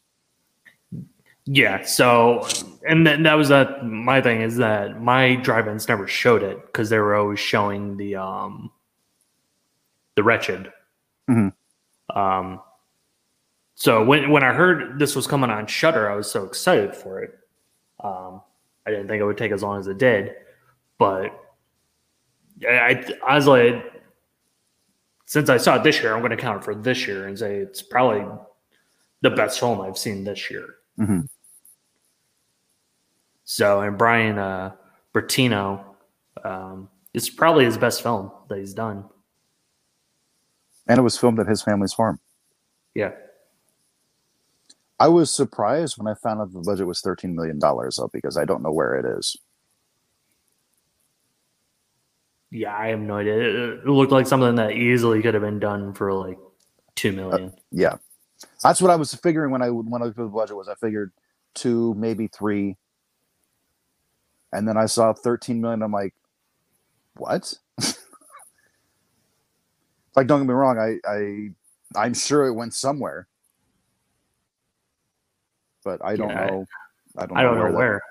Yeah. 1.45 1.83
So, 1.83 2.47
and 2.87 3.05
then 3.05 3.23
that 3.23 3.33
was 3.33 3.49
that. 3.49 3.83
My 3.83 4.21
thing 4.21 4.41
is 4.41 4.57
that 4.57 5.01
my 5.01 5.35
drive-ins 5.35 5.87
never 5.87 6.07
showed 6.07 6.43
it 6.43 6.63
because 6.67 6.89
they 6.89 6.99
were 6.99 7.15
always 7.15 7.39
showing 7.39 7.97
the 7.97 8.15
um 8.15 8.71
the 10.15 10.23
wretched. 10.23 10.71
Mhm. 11.29 11.51
Um. 12.15 12.61
So 13.83 14.01
when 14.01 14.29
when 14.29 14.43
I 14.43 14.53
heard 14.53 14.97
this 14.97 15.13
was 15.13 15.27
coming 15.27 15.49
on 15.49 15.67
Shudder, 15.67 16.09
I 16.09 16.15
was 16.15 16.31
so 16.31 16.45
excited 16.45 16.95
for 16.95 17.21
it. 17.21 17.37
Um, 18.01 18.41
I 18.87 18.91
didn't 18.91 19.09
think 19.09 19.19
it 19.19 19.25
would 19.25 19.37
take 19.37 19.51
as 19.51 19.61
long 19.61 19.77
as 19.77 19.87
it 19.87 19.97
did, 19.97 20.35
but 20.97 21.37
I, 22.65 23.03
I 23.27 23.39
like, 23.39 24.01
since 25.25 25.49
I 25.49 25.57
saw 25.57 25.75
it 25.75 25.83
this 25.83 26.01
year, 26.01 26.13
I'm 26.13 26.21
going 26.21 26.31
to 26.31 26.37
count 26.37 26.61
it 26.61 26.63
for 26.63 26.73
this 26.73 27.05
year 27.05 27.27
and 27.27 27.37
say 27.37 27.57
it's 27.57 27.81
probably 27.81 28.25
the 29.19 29.31
best 29.31 29.59
film 29.59 29.81
I've 29.81 29.97
seen 29.97 30.23
this 30.23 30.49
year. 30.49 30.75
Mhm. 30.97 31.27
So, 33.43 33.81
and 33.81 33.97
Brian 33.97 34.39
uh, 34.39 34.75
Bertino, 35.13 35.83
um, 36.45 36.87
it's 37.13 37.29
probably 37.29 37.65
his 37.65 37.77
best 37.77 38.01
film 38.01 38.31
that 38.47 38.59
he's 38.59 38.73
done. 38.73 39.03
And 40.87 40.97
it 40.97 41.01
was 41.01 41.17
filmed 41.17 41.41
at 41.41 41.47
his 41.47 41.61
family's 41.61 41.93
farm. 41.93 42.21
Yeah. 42.95 43.11
I 45.03 45.09
was 45.09 45.29
surprised 45.29 45.97
when 45.97 46.07
I 46.07 46.13
found 46.13 46.39
out 46.39 46.53
the 46.53 46.61
budget 46.61 46.87
was 46.87 47.01
thirteen 47.01 47.35
million 47.35 47.59
dollars 47.59 47.97
though, 47.97 48.09
because 48.13 48.37
I 48.37 48.45
don't 48.45 48.63
know 48.63 48.71
where 48.71 48.95
it 48.95 49.17
is. 49.17 49.35
Yeah, 52.51 52.73
I 52.73 52.87
have 52.87 53.01
no 53.01 53.17
idea. 53.17 53.73
It, 53.73 53.85
looked 53.85 54.13
like 54.13 54.27
something 54.27 54.55
that 54.55 54.71
easily 54.71 55.21
could 55.21 55.33
have 55.33 55.43
been 55.43 55.59
done 55.59 55.93
for 55.93 56.13
like 56.13 56.37
two 56.95 57.09
uh, 57.09 57.15
million. 57.15 57.53
Yeah, 57.69 57.97
that's 58.61 58.81
what 58.81 58.91
I 58.91 58.95
was 58.95 59.13
figuring 59.13 59.51
when 59.51 59.61
I 59.61 59.71
when 59.71 60.01
I 60.01 60.05
looked 60.05 60.17
at 60.19 60.23
the 60.23 60.29
budget 60.29 60.55
was 60.55 60.69
I 60.69 60.75
figured 60.75 61.11
two, 61.53 61.93
maybe 61.95 62.27
three, 62.27 62.77
and 64.53 64.65
then 64.65 64.77
I 64.77 64.85
saw 64.85 65.11
thirteen 65.11 65.59
million. 65.59 65.81
I'm 65.83 65.91
like, 65.91 66.13
what? 67.17 67.53
like, 70.15 70.27
don't 70.27 70.39
get 70.39 70.47
me 70.47 70.53
wrong, 70.53 70.79
I 70.79 70.99
I 71.05 71.49
I'm 71.93 72.13
sure 72.13 72.47
it 72.47 72.53
went 72.53 72.73
somewhere, 72.73 73.27
but 75.83 76.03
I 76.03 76.15
don't 76.15 76.29
Yeah, 76.29 76.45
know. 76.47 76.65
I 77.17 77.25
don't. 77.25 77.37
I 77.37 77.43
don't 77.43 77.57
know 77.57 77.71
that- 77.71 77.77
where. 77.77 78.01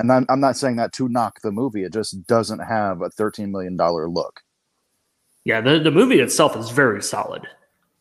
And 0.00 0.12
I'm, 0.12 0.26
I'm 0.28 0.38
not 0.38 0.56
saying 0.56 0.76
that 0.76 0.92
to 0.92 1.08
knock 1.08 1.40
the 1.42 1.50
movie. 1.50 1.82
It 1.82 1.92
just 1.92 2.24
doesn't 2.28 2.60
have 2.60 3.02
a 3.02 3.10
thirteen 3.10 3.50
million 3.50 3.76
dollar 3.76 4.08
look. 4.08 4.40
Yeah, 5.44 5.60
the, 5.60 5.80
the 5.80 5.90
movie 5.90 6.20
itself 6.20 6.56
is 6.56 6.70
very 6.70 7.02
solid. 7.02 7.42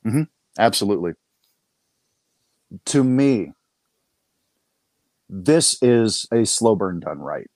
Mm-hmm. 0.06 0.23
Absolutely. 0.60 1.13
To 2.86 3.04
me, 3.04 3.54
this 5.30 5.82
is 5.82 6.28
a 6.32 6.45
slow 6.45 6.76
burn 6.76 7.00
done 7.00 7.19
right. 7.19 7.50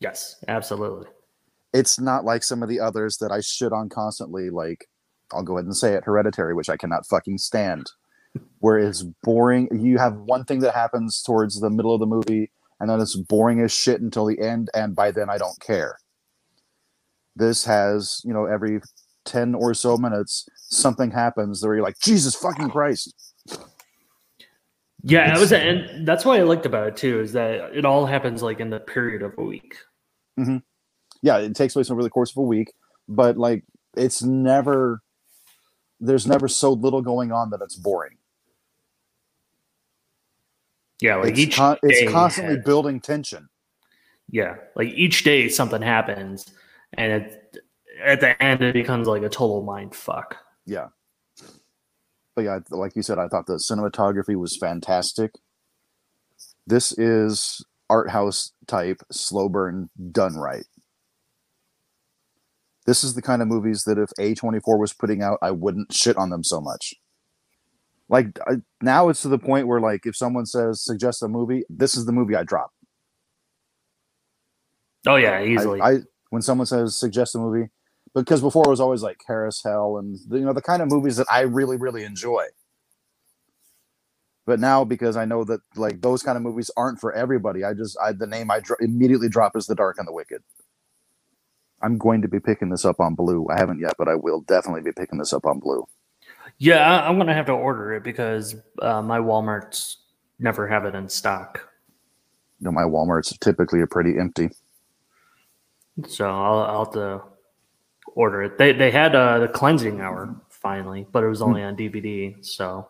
Yes, 0.00 0.42
absolutely. 0.48 1.08
It's 1.72 2.00
not 2.00 2.24
like 2.24 2.42
some 2.42 2.62
of 2.62 2.68
the 2.68 2.80
others 2.80 3.18
that 3.18 3.30
I 3.30 3.40
shit 3.40 3.72
on 3.72 3.88
constantly, 3.88 4.50
like 4.50 4.88
I'll 5.32 5.42
go 5.42 5.56
ahead 5.58 5.66
and 5.66 5.76
say 5.76 5.94
it, 5.94 6.04
Hereditary, 6.04 6.54
which 6.54 6.70
I 6.70 6.76
cannot 6.76 7.06
fucking 7.06 7.38
stand. 7.38 7.90
Where 8.60 8.78
it's 8.78 9.02
boring. 9.22 9.68
You 9.72 9.98
have 9.98 10.16
one 10.16 10.44
thing 10.44 10.60
that 10.60 10.74
happens 10.74 11.22
towards 11.22 11.60
the 11.60 11.70
middle 11.70 11.94
of 11.94 12.00
the 12.00 12.06
movie, 12.06 12.50
and 12.78 12.88
then 12.88 13.00
it's 13.00 13.16
boring 13.16 13.60
as 13.60 13.72
shit 13.72 14.00
until 14.00 14.26
the 14.26 14.38
end, 14.38 14.70
and 14.74 14.94
by 14.94 15.10
then 15.10 15.28
I 15.28 15.38
don't 15.38 15.58
care. 15.60 15.98
This 17.36 17.64
has, 17.64 18.20
you 18.24 18.32
know, 18.32 18.44
every 18.44 18.80
10 19.24 19.54
or 19.54 19.74
so 19.74 19.96
minutes, 19.96 20.48
something 20.56 21.10
happens 21.10 21.64
where 21.64 21.74
you're 21.74 21.84
like, 21.84 21.98
Jesus 22.00 22.34
fucking 22.34 22.70
Christ. 22.70 23.14
Yeah, 25.02 25.34
it 25.34 25.40
was, 25.40 25.52
and 25.52 26.06
that's 26.06 26.24
what 26.24 26.38
I 26.38 26.42
liked 26.42 26.66
about 26.66 26.88
it 26.88 26.96
too. 26.96 27.20
Is 27.20 27.32
that 27.32 27.74
it 27.74 27.84
all 27.84 28.04
happens 28.04 28.42
like 28.42 28.60
in 28.60 28.68
the 28.68 28.80
period 28.80 29.22
of 29.22 29.32
a 29.38 29.42
week. 29.42 29.74
Mm-hmm. 30.38 30.58
yeah, 31.22 31.38
it 31.38 31.54
takes 31.54 31.74
place 31.74 31.90
over 31.90 32.02
the 32.02 32.10
course 32.10 32.30
of 32.30 32.38
a 32.38 32.42
week, 32.42 32.72
but 33.08 33.36
like 33.36 33.64
it's 33.96 34.22
never 34.22 35.02
there's 36.00 36.26
never 36.26 36.48
so 36.48 36.72
little 36.72 37.02
going 37.02 37.32
on 37.32 37.50
that 37.50 37.60
it's 37.62 37.76
boring. 37.76 38.16
Yeah, 41.00 41.16
like 41.16 41.30
it's 41.30 41.38
each 41.40 41.56
con- 41.56 41.78
it's 41.82 42.10
constantly 42.10 42.56
has- 42.56 42.64
building 42.64 43.00
tension. 43.00 43.48
yeah, 44.30 44.56
like 44.76 44.88
each 44.88 45.24
day 45.24 45.48
something 45.48 45.82
happens, 45.82 46.46
and 46.94 47.12
it, 47.12 47.56
at 48.04 48.20
the 48.20 48.40
end 48.42 48.62
it 48.62 48.74
becomes 48.74 49.08
like 49.08 49.22
a 49.22 49.28
total 49.28 49.62
mind 49.62 49.94
fuck. 49.94 50.36
Yeah. 50.66 50.88
But 52.36 52.44
yeah, 52.44 52.58
like 52.70 52.94
you 52.94 53.02
said, 53.02 53.18
I 53.18 53.28
thought 53.28 53.46
the 53.46 53.54
cinematography 53.54 54.36
was 54.36 54.56
fantastic. 54.56 55.32
This 56.66 56.92
is 56.96 57.64
art 57.88 58.10
house 58.10 58.52
type 58.68 59.02
slow 59.10 59.48
burn 59.48 59.90
done 60.12 60.36
right. 60.36 60.64
This 62.86 63.02
is 63.04 63.14
the 63.14 63.22
kind 63.22 63.42
of 63.42 63.48
movies 63.48 63.84
that 63.84 63.98
if 63.98 64.10
A24 64.18 64.78
was 64.78 64.92
putting 64.92 65.22
out, 65.22 65.38
I 65.42 65.50
wouldn't 65.50 65.92
shit 65.92 66.16
on 66.16 66.30
them 66.30 66.44
so 66.44 66.60
much. 66.60 66.94
Like 68.10 68.38
I, 68.48 68.56
now 68.82 69.10
it's 69.10 69.22
to 69.22 69.28
the 69.28 69.38
point 69.38 69.68
where 69.68 69.80
like 69.80 70.06
if 70.06 70.16
someone 70.16 70.46
says 70.46 70.82
suggest 70.84 71.22
a 71.24 71.28
movie, 71.28 71.64
this 71.70 71.96
is 71.96 72.06
the 72.06 72.12
movie 72.12 72.36
I 72.36 72.44
drop. 72.44 72.72
Oh 75.08 75.16
yeah, 75.16 75.42
easily. 75.42 75.80
I, 75.82 75.98
when 76.30 76.42
someone 76.42 76.66
says 76.66 76.96
suggest 76.96 77.36
a 77.36 77.38
movie, 77.38 77.70
because 78.14 78.42
before 78.42 78.66
it 78.66 78.70
was 78.70 78.80
always 78.80 79.02
like 79.02 79.22
Harris 79.28 79.62
Hell 79.64 79.98
and 79.98 80.18
you 80.30 80.46
know 80.46 80.54
the 80.54 80.62
kind 80.62 80.82
of 80.82 80.90
movies 80.90 81.18
that 81.18 81.28
I 81.30 81.42
really 81.42 81.78
really 81.78 82.04
enjoy. 82.04 82.46
But 84.46 84.60
now 84.60 84.84
because 84.84 85.16
I 85.16 85.26
know 85.26 85.44
that 85.44 85.60
like 85.76 86.02
those 86.02 86.22
kind 86.24 86.36
of 86.36 86.42
movies 86.42 86.70
aren't 86.76 87.00
for 87.00 87.14
everybody, 87.14 87.64
I 87.64 87.74
just 87.74 87.98
I 88.02 88.12
the 88.12 88.26
name 88.26 88.50
I 88.50 88.60
dro- 88.60 88.76
immediately 88.80 89.30
drop 89.30 89.56
is 89.56 89.66
The 89.66 89.76
Dark 89.76 89.98
and 89.98 90.08
the 90.08 90.12
Wicked. 90.14 90.42
I'm 91.82 91.98
going 91.98 92.22
to 92.22 92.28
be 92.28 92.40
picking 92.40 92.70
this 92.70 92.84
up 92.84 93.00
on 93.00 93.14
Blue. 93.14 93.46
I 93.50 93.58
haven't 93.58 93.80
yet, 93.80 93.94
but 93.98 94.08
I 94.08 94.16
will 94.16 94.42
definitely 94.42 94.82
be 94.82 94.92
picking 94.92 95.18
this 95.18 95.32
up 95.32 95.46
on 95.46 95.60
Blue. 95.60 95.86
Yeah, 96.60 96.78
I- 96.88 97.08
I'm 97.08 97.18
gonna 97.18 97.34
have 97.34 97.46
to 97.46 97.52
order 97.52 97.94
it 97.94 98.04
because 98.04 98.54
uh, 98.80 99.02
my 99.02 99.18
WalMarts 99.18 99.96
never 100.38 100.68
have 100.68 100.84
it 100.84 100.94
in 100.94 101.08
stock. 101.08 101.66
You 102.60 102.66
know, 102.66 102.72
my 102.72 102.82
Walmart's 102.84 103.36
typically 103.38 103.80
are 103.80 103.86
pretty 103.86 104.18
empty. 104.18 104.50
So 106.06 106.30
I'll, 106.30 106.58
I'll 106.60 106.84
have 106.84 106.92
to 106.94 107.22
order 108.14 108.42
it. 108.42 108.58
They 108.58 108.72
they 108.72 108.90
had 108.90 109.14
uh, 109.16 109.38
the 109.40 109.48
cleansing 109.48 110.00
hour 110.00 110.34
finally, 110.50 111.06
but 111.10 111.24
it 111.24 111.28
was 111.28 111.40
only 111.42 111.62
on 111.62 111.74
DVD. 111.76 112.44
So 112.44 112.88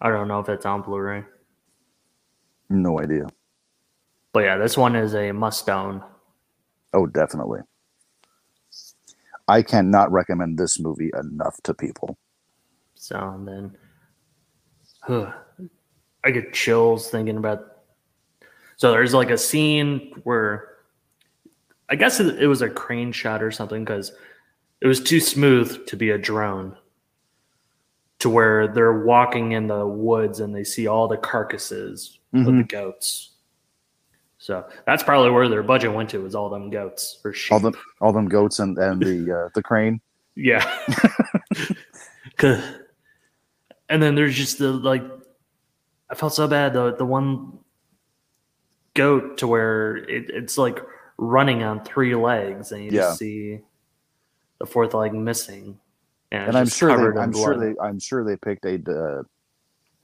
I 0.00 0.10
don't 0.10 0.28
know 0.28 0.40
if 0.40 0.48
it's 0.50 0.66
on 0.66 0.82
Blu-ray. 0.82 1.24
No 2.68 3.00
idea. 3.00 3.26
But 4.32 4.40
yeah, 4.44 4.58
this 4.58 4.76
one 4.76 4.96
is 4.96 5.14
a 5.14 5.32
must 5.32 5.68
own. 5.70 6.02
Oh, 6.92 7.06
definitely. 7.06 7.60
I 9.48 9.62
cannot 9.62 10.10
recommend 10.12 10.58
this 10.58 10.80
movie 10.80 11.10
enough 11.18 11.60
to 11.64 11.74
people. 11.74 12.18
So 12.94 13.18
and 13.18 13.46
then 13.46 13.76
huh, 15.02 15.32
I 16.24 16.30
get 16.30 16.54
chills 16.54 17.10
thinking 17.10 17.36
about. 17.36 17.60
So 18.76 18.90
there's 18.90 19.14
like 19.14 19.30
a 19.30 19.38
scene 19.38 20.12
where 20.24 20.68
I 21.88 21.96
guess 21.96 22.20
it, 22.20 22.40
it 22.40 22.46
was 22.46 22.62
a 22.62 22.70
crane 22.70 23.12
shot 23.12 23.42
or 23.42 23.50
something 23.50 23.84
because 23.84 24.12
it 24.80 24.86
was 24.86 25.00
too 25.00 25.20
smooth 25.20 25.86
to 25.86 25.96
be 25.96 26.10
a 26.10 26.18
drone. 26.18 26.76
To 28.20 28.30
where 28.30 28.68
they're 28.68 29.04
walking 29.04 29.52
in 29.52 29.66
the 29.66 29.86
woods 29.86 30.40
and 30.40 30.54
they 30.54 30.64
see 30.64 30.86
all 30.86 31.08
the 31.08 31.18
carcasses 31.18 32.18
of 32.32 32.46
the 32.46 32.50
mm-hmm. 32.50 32.62
goats. 32.62 33.33
So 34.44 34.62
that's 34.84 35.02
probably 35.02 35.30
where 35.30 35.48
their 35.48 35.62
budget 35.62 35.90
went 35.90 36.10
to 36.10 36.18
was 36.18 36.34
all 36.34 36.50
them 36.50 36.68
goats 36.68 37.18
or 37.24 37.32
sheep. 37.32 37.50
All 37.50 37.60
them, 37.60 37.74
all 38.02 38.12
them 38.12 38.28
goats 38.28 38.58
and 38.58 38.76
and 38.76 39.00
the 39.00 39.46
uh, 39.46 39.48
the 39.54 39.62
crane. 39.62 40.02
Yeah. 40.36 40.64
and 42.42 44.02
then 44.02 44.16
there's 44.16 44.36
just 44.36 44.58
the 44.58 44.70
like 44.70 45.02
I 46.10 46.14
felt 46.14 46.34
so 46.34 46.46
bad 46.46 46.74
the 46.74 46.94
the 46.94 47.06
one 47.06 47.60
goat 48.92 49.38
to 49.38 49.46
where 49.46 49.96
it, 49.96 50.28
it's 50.28 50.58
like 50.58 50.80
running 51.16 51.62
on 51.62 51.82
three 51.82 52.14
legs 52.14 52.72
and 52.72 52.84
you 52.84 52.90
Yeah. 52.90 53.00
just 53.00 53.20
see 53.20 53.60
the 54.58 54.66
fourth 54.66 54.92
leg 54.92 55.14
missing. 55.14 55.78
And, 56.32 56.48
and 56.48 56.56
I'm 56.58 56.66
sure 56.66 57.14
they, 57.14 57.18
I'm 57.18 57.32
sure 57.32 57.56
they, 57.56 57.74
I'm 57.80 58.00
sure 58.00 58.24
they 58.24 58.36
picked 58.36 58.66
a, 58.66 58.74
uh, 58.74 59.22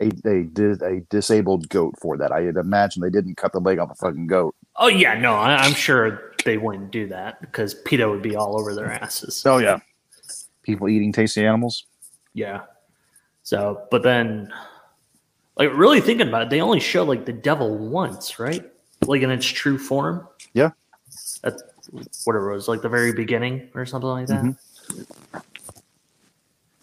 a, 0.00 0.10
a, 0.24 0.96
a 0.96 1.00
disabled 1.10 1.68
goat 1.68 1.94
for 2.00 2.16
that. 2.16 2.32
I'd 2.32 2.56
imagine 2.56 3.02
they 3.02 3.10
didn't 3.10 3.36
cut 3.36 3.52
the 3.52 3.60
leg 3.60 3.78
off 3.78 3.90
a 3.90 3.94
fucking 3.94 4.26
goat. 4.26 4.54
Oh 4.76 4.88
yeah, 4.88 5.18
no, 5.18 5.34
I, 5.34 5.56
I'm 5.56 5.74
sure 5.74 6.32
they 6.44 6.56
wouldn't 6.56 6.90
do 6.90 7.06
that 7.08 7.40
because 7.40 7.74
PETA 7.74 8.08
would 8.08 8.22
be 8.22 8.36
all 8.36 8.58
over 8.58 8.74
their 8.74 8.90
asses. 8.90 9.44
Oh 9.46 9.58
yeah, 9.58 9.80
people 10.62 10.88
eating 10.88 11.12
tasty 11.12 11.44
animals. 11.44 11.84
Yeah. 12.32 12.62
So, 13.42 13.86
but 13.90 14.02
then, 14.02 14.52
like, 15.56 15.70
really 15.74 16.00
thinking 16.00 16.28
about 16.28 16.42
it, 16.42 16.50
they 16.50 16.60
only 16.60 16.78
showed 16.80 17.08
like 17.08 17.26
the 17.26 17.32
devil 17.32 17.76
once, 17.76 18.38
right? 18.38 18.64
Like 19.06 19.22
in 19.22 19.30
its 19.30 19.46
true 19.46 19.78
form. 19.78 20.28
Yeah. 20.54 20.70
At 21.42 21.54
whatever 22.24 22.52
it 22.52 22.54
was, 22.54 22.68
like 22.68 22.82
the 22.82 22.88
very 22.88 23.12
beginning 23.12 23.68
or 23.74 23.84
something 23.86 24.08
like 24.08 24.26
that. 24.28 24.44
Mm-hmm. 24.44 25.38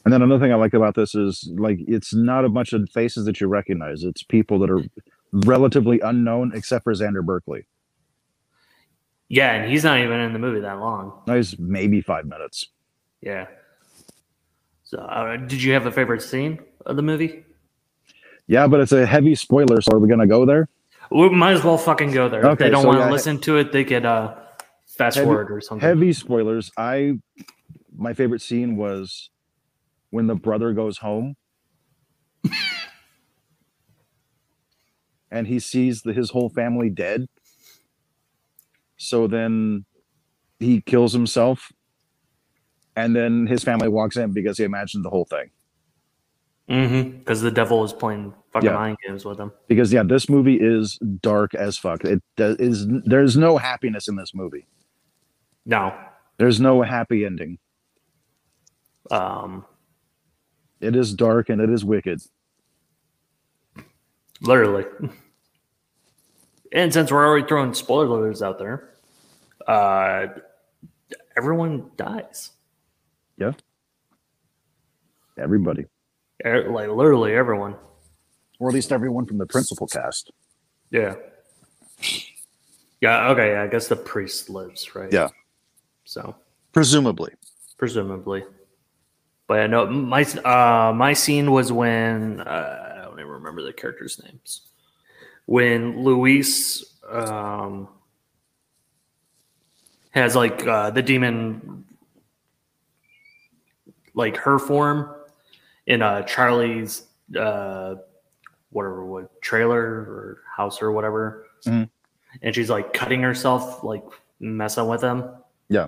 And 0.08 0.14
then 0.14 0.22
another 0.22 0.40
thing 0.42 0.54
I 0.54 0.56
like 0.56 0.74
about 0.74 0.96
this 0.96 1.14
is 1.16 1.52
like 1.58 1.80
it's 1.86 2.14
not 2.16 2.46
a 2.46 2.50
bunch 2.50 2.72
of 2.72 2.90
faces 2.94 3.26
that 3.26 3.42
you 3.42 3.48
recognize. 3.48 4.04
It's 4.06 4.24
people 4.24 4.58
that 4.60 4.70
are 4.72 4.80
relatively 5.34 6.00
unknown, 6.00 6.54
except 6.56 6.86
for 6.86 6.94
Xander 6.94 7.22
Berkeley. 7.26 7.68
Yeah, 9.28 9.52
and 9.52 9.70
he's 9.70 9.84
not 9.84 10.00
even 10.00 10.22
in 10.22 10.32
the 10.32 10.40
movie 10.40 10.62
that 10.62 10.80
long. 10.80 11.12
He's 11.26 11.60
maybe 11.60 12.00
five 12.00 12.26
minutes. 12.26 12.70
Yeah. 13.20 13.48
So, 14.86 15.00
uh, 15.00 15.36
did 15.36 15.62
you 15.62 15.74
have 15.74 15.86
a 15.88 15.92
favorite 15.92 16.22
scene 16.22 16.60
of 16.86 16.96
the 16.96 17.02
movie? 17.02 17.44
Yeah, 18.48 18.68
but 18.68 18.80
it's 18.80 18.94
a 18.94 19.06
heavy 19.06 19.36
spoiler. 19.36 19.82
So 19.82 19.92
are 19.92 20.00
we 20.00 20.08
gonna 20.08 20.26
go 20.26 20.46
there? 20.46 20.70
We 21.12 21.28
might 21.32 21.52
as 21.52 21.66
well 21.66 21.78
fucking 21.78 22.12
go 22.12 22.30
there. 22.30 22.40
if 22.40 22.46
Okay, 22.46 22.64
they 22.64 22.70
don't 22.70 22.84
so 22.84 22.88
want 22.88 23.00
to 23.00 23.06
yeah, 23.08 23.12
listen 23.12 23.40
to 23.42 23.58
it, 23.58 23.74
they 23.74 23.84
could 23.84 24.06
uh, 24.06 24.36
fast 24.86 25.18
Heavy- 25.18 25.26
forward 25.26 25.52
or 25.52 25.60
something. 25.60 25.86
Heavy 25.86 26.14
spoilers. 26.14 26.72
I 26.78 27.20
my 27.94 28.14
favorite 28.14 28.42
scene 28.42 28.78
was 28.78 29.32
when 30.10 30.28
the 30.28 30.36
brother 30.36 30.74
goes 30.74 30.98
home 31.00 31.36
and 35.32 35.48
he 35.48 35.60
sees 35.60 36.02
the, 36.02 36.14
his 36.14 36.30
whole 36.32 36.50
family 36.50 36.90
dead. 36.90 37.28
So 38.98 39.28
then 39.28 39.86
he 40.60 40.82
kills 40.82 41.14
himself, 41.14 41.72
and 42.96 43.16
then 43.16 43.46
his 43.46 43.64
family 43.64 43.88
walks 43.90 44.18
in 44.18 44.32
because 44.32 44.58
he 44.58 44.64
imagined 44.64 45.06
the 45.06 45.10
whole 45.10 45.26
thing. 45.26 45.52
Mm-hmm. 46.70 47.20
Because 47.20 47.42
the 47.42 47.52
devil 47.52 47.84
is 47.84 47.94
playing 47.94 48.34
fucking 48.52 48.70
Yeah. 48.70 48.76
mind 48.76 48.98
games 49.06 49.24
with 49.24 49.40
him. 49.40 49.52
because 49.68 49.94
yeah, 49.94 50.04
this 50.04 50.30
movie 50.30 50.58
is 50.60 50.98
dark 51.22 51.54
as 51.54 51.78
fuck. 51.78 52.04
It 52.04 52.22
does, 52.36 52.58
is 52.58 52.88
there's 53.06 53.38
no 53.38 53.58
happiness 53.58 54.08
in 54.08 54.16
this 54.16 54.34
movie. 54.34 54.68
No. 55.66 55.96
There's 56.38 56.60
no 56.60 56.82
happy 56.82 57.24
ending. 57.26 57.60
Um, 59.12 59.66
It 60.80 60.96
is 60.96 61.14
dark 61.14 61.50
and 61.50 61.60
it 61.62 61.70
is 61.70 61.84
wicked. 61.84 62.22
literally. 64.42 64.86
And 66.74 66.94
since 66.94 67.12
we're 67.12 67.26
already 67.26 67.48
throwing 67.48 67.74
spoiler 67.74 68.06
spoilers 68.08 68.42
out 68.44 68.60
there, 68.60 68.94
uh, 69.68 70.28
everyone 71.38 71.90
dies. 71.96 72.52
Yeah. 73.38 73.54
Everybody, 75.38 75.86
Er- 76.46 76.70
Like 76.70 76.90
literally 76.90 77.34
everyone. 77.36 77.76
or 78.60 78.68
at 78.70 78.74
least 78.74 78.92
everyone 78.92 79.26
from 79.26 79.38
the 79.38 79.46
principal 79.46 79.88
cast. 79.88 80.32
Yeah. 80.92 81.16
Yeah. 83.02 83.30
Okay. 83.30 83.56
I 83.56 83.68
guess 83.68 83.88
the 83.88 83.96
priest 83.96 84.50
lives, 84.50 84.94
right? 84.96 85.12
Yeah. 85.12 85.30
So 86.06 86.36
Presumably. 86.74 87.34
presumably, 87.78 88.44
but 89.48 89.60
I 89.60 89.68
know 89.68 89.88
my 89.88 90.24
uh 90.24 90.94
my 90.94 91.14
scene 91.14 91.52
was 91.52 91.72
when 91.72 92.42
uh, 92.42 92.94
I 93.00 93.02
don't 93.06 93.20
even 93.20 93.32
remember 93.32 93.64
the 93.64 93.74
characters' 93.74 94.22
names. 94.24 94.62
When 95.46 96.04
Louise 96.04 96.84
um 97.10 97.88
has 100.12 100.36
like 100.36 100.66
uh, 100.66 100.90
the 100.90 101.02
demon, 101.02 101.86
like 104.14 104.38
her 104.38 104.60
form 104.60 105.14
in 105.86 106.02
uh 106.02 106.24
Charlie's 106.24 107.04
uh 107.38 107.96
whatever 108.72 109.06
what 109.06 109.42
trailer 109.42 109.80
or 109.82 110.42
house 110.56 110.82
or 110.82 110.92
whatever, 110.92 111.46
Mhm. 111.66 111.90
and 112.42 112.56
she's 112.56 112.70
like 112.70 112.94
cutting 112.94 113.22
herself, 113.22 113.84
like 113.84 114.04
messing 114.40 114.88
with 114.88 115.02
him. 115.02 115.24
Yeah. 115.70 115.88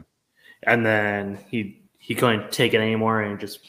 and 0.64 0.86
then 0.86 1.40
he 1.50 1.79
he 2.00 2.16
couldn't 2.16 2.52
take 2.52 2.74
it 2.74 2.82
anymore, 2.82 3.22
and 3.22 3.40
just 3.40 3.60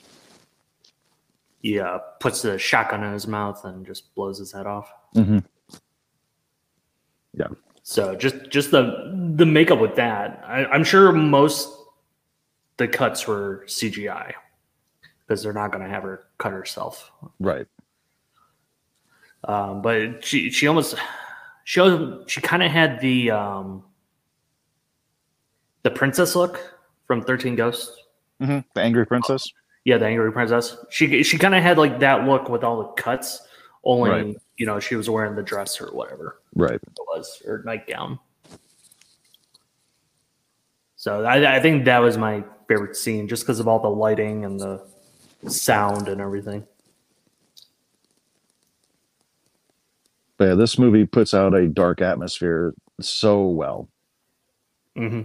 he 1.60 1.78
uh, 1.78 1.98
puts 2.20 2.42
the 2.42 2.58
shotgun 2.58 3.04
in 3.04 3.12
his 3.12 3.26
mouth 3.26 3.64
and 3.64 3.84
just 3.84 4.14
blows 4.14 4.38
his 4.38 4.52
head 4.52 4.66
off. 4.66 4.90
Mm-hmm. 5.14 5.40
Yeah. 7.34 7.48
So 7.82 8.14
just 8.14 8.50
just 8.50 8.70
the 8.70 9.32
the 9.36 9.46
makeup 9.46 9.78
with 9.78 9.96
that, 9.96 10.42
I, 10.46 10.64
I'm 10.66 10.84
sure 10.84 11.12
most 11.12 11.76
the 12.76 12.88
cuts 12.88 13.26
were 13.26 13.64
CGI 13.66 14.32
because 15.26 15.42
they're 15.42 15.52
not 15.52 15.70
going 15.70 15.84
to 15.84 15.90
have 15.90 16.02
her 16.02 16.24
cut 16.38 16.52
herself. 16.52 17.10
Right. 17.38 17.66
Um, 19.44 19.82
but 19.82 20.24
she 20.24 20.50
she 20.50 20.66
almost 20.66 20.96
she 21.64 21.80
she 22.26 22.40
kind 22.40 22.62
of 22.62 22.70
had 22.70 23.00
the 23.00 23.30
um, 23.30 23.84
the 25.82 25.90
princess 25.90 26.34
look 26.34 26.60
from 27.06 27.22
Thirteen 27.22 27.54
Ghosts. 27.54 27.99
Hmm 28.40 28.58
The 28.74 28.80
angry 28.80 29.06
princess. 29.06 29.52
Yeah, 29.84 29.98
the 29.98 30.06
angry 30.06 30.32
princess. 30.32 30.76
She 30.90 31.22
she 31.22 31.38
kind 31.38 31.54
of 31.54 31.62
had 31.62 31.78
like 31.78 32.00
that 32.00 32.26
look 32.26 32.48
with 32.48 32.64
all 32.64 32.78
the 32.82 32.88
cuts. 33.02 33.42
Only 33.84 34.10
Right. 34.10 34.36
you 34.56 34.66
know 34.66 34.78
she 34.80 34.94
was 34.96 35.08
wearing 35.08 35.36
the 35.36 35.42
dress 35.42 35.80
or 35.80 35.86
whatever 35.94 36.40
Right. 36.54 36.74
it 36.74 36.88
was 37.08 37.42
or 37.46 37.62
nightgown. 37.64 38.18
So 40.96 41.24
I, 41.24 41.56
I 41.56 41.60
think 41.60 41.86
that 41.86 41.98
was 42.00 42.18
my 42.18 42.44
favorite 42.68 42.94
scene, 42.94 43.26
just 43.26 43.42
because 43.44 43.58
of 43.58 43.66
all 43.66 43.80
the 43.80 43.88
lighting 43.88 44.44
and 44.44 44.60
the 44.60 44.86
sound 45.48 46.08
and 46.08 46.20
everything. 46.20 46.66
But 50.36 50.48
yeah, 50.48 50.54
this 50.54 50.78
movie 50.78 51.06
puts 51.06 51.32
out 51.32 51.54
a 51.54 51.68
dark 51.68 52.02
atmosphere 52.02 52.74
so 53.00 53.46
well. 53.46 53.88
hmm 54.94 55.22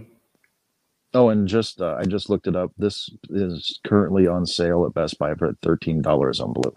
Oh, 1.16 1.30
and 1.30 1.48
just 1.48 1.80
uh, 1.80 1.96
I 1.98 2.04
just 2.04 2.28
looked 2.28 2.46
it 2.46 2.54
up. 2.54 2.72
This 2.76 3.08
is 3.30 3.80
currently 3.86 4.26
on 4.26 4.44
sale 4.44 4.84
at 4.84 4.92
Best 4.92 5.18
Buy 5.18 5.34
for 5.34 5.56
thirteen 5.62 6.02
dollars 6.02 6.40
on 6.40 6.52
Blue, 6.52 6.76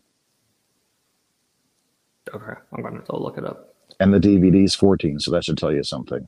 Okay, 2.34 2.54
I'm 2.72 2.82
gonna 2.82 3.02
go 3.06 3.18
look 3.18 3.38
it 3.38 3.44
up. 3.44 3.76
and 4.00 4.14
the 4.14 4.20
DVD 4.20 4.64
is 4.64 4.74
fourteen. 4.74 5.20
So 5.20 5.30
that 5.32 5.44
should 5.44 5.58
tell 5.58 5.74
you 5.74 5.84
something. 5.84 6.26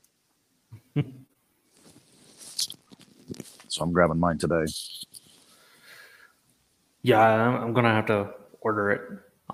so 3.69 3.81
I'm 3.81 3.93
grabbing 3.93 4.19
mine 4.19 4.39
today. 4.39 4.65
Yeah, 7.03 7.21
I'm, 7.21 7.63
I'm 7.63 7.73
gonna 7.73 7.93
have 7.93 8.07
to 8.07 8.29
order 8.59 8.91
it 8.91 9.01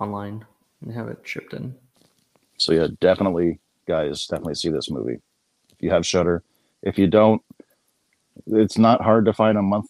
online 0.01 0.43
and 0.81 0.91
have 0.95 1.09
it 1.09 1.19
shipped 1.23 1.53
in. 1.53 1.75
So 2.57 2.73
yeah, 2.73 2.87
definitely, 3.01 3.59
guys, 3.87 4.25
definitely 4.25 4.55
see 4.55 4.69
this 4.69 4.89
movie. 4.89 5.19
If 5.73 5.83
you 5.83 5.91
have 5.91 6.07
Shudder, 6.07 6.41
if 6.81 6.97
you 6.97 7.05
don't, 7.05 7.39
it's 8.47 8.77
not 8.77 9.01
hard 9.01 9.25
to 9.25 9.33
find 9.33 9.57
a 9.57 9.61
month 9.61 9.87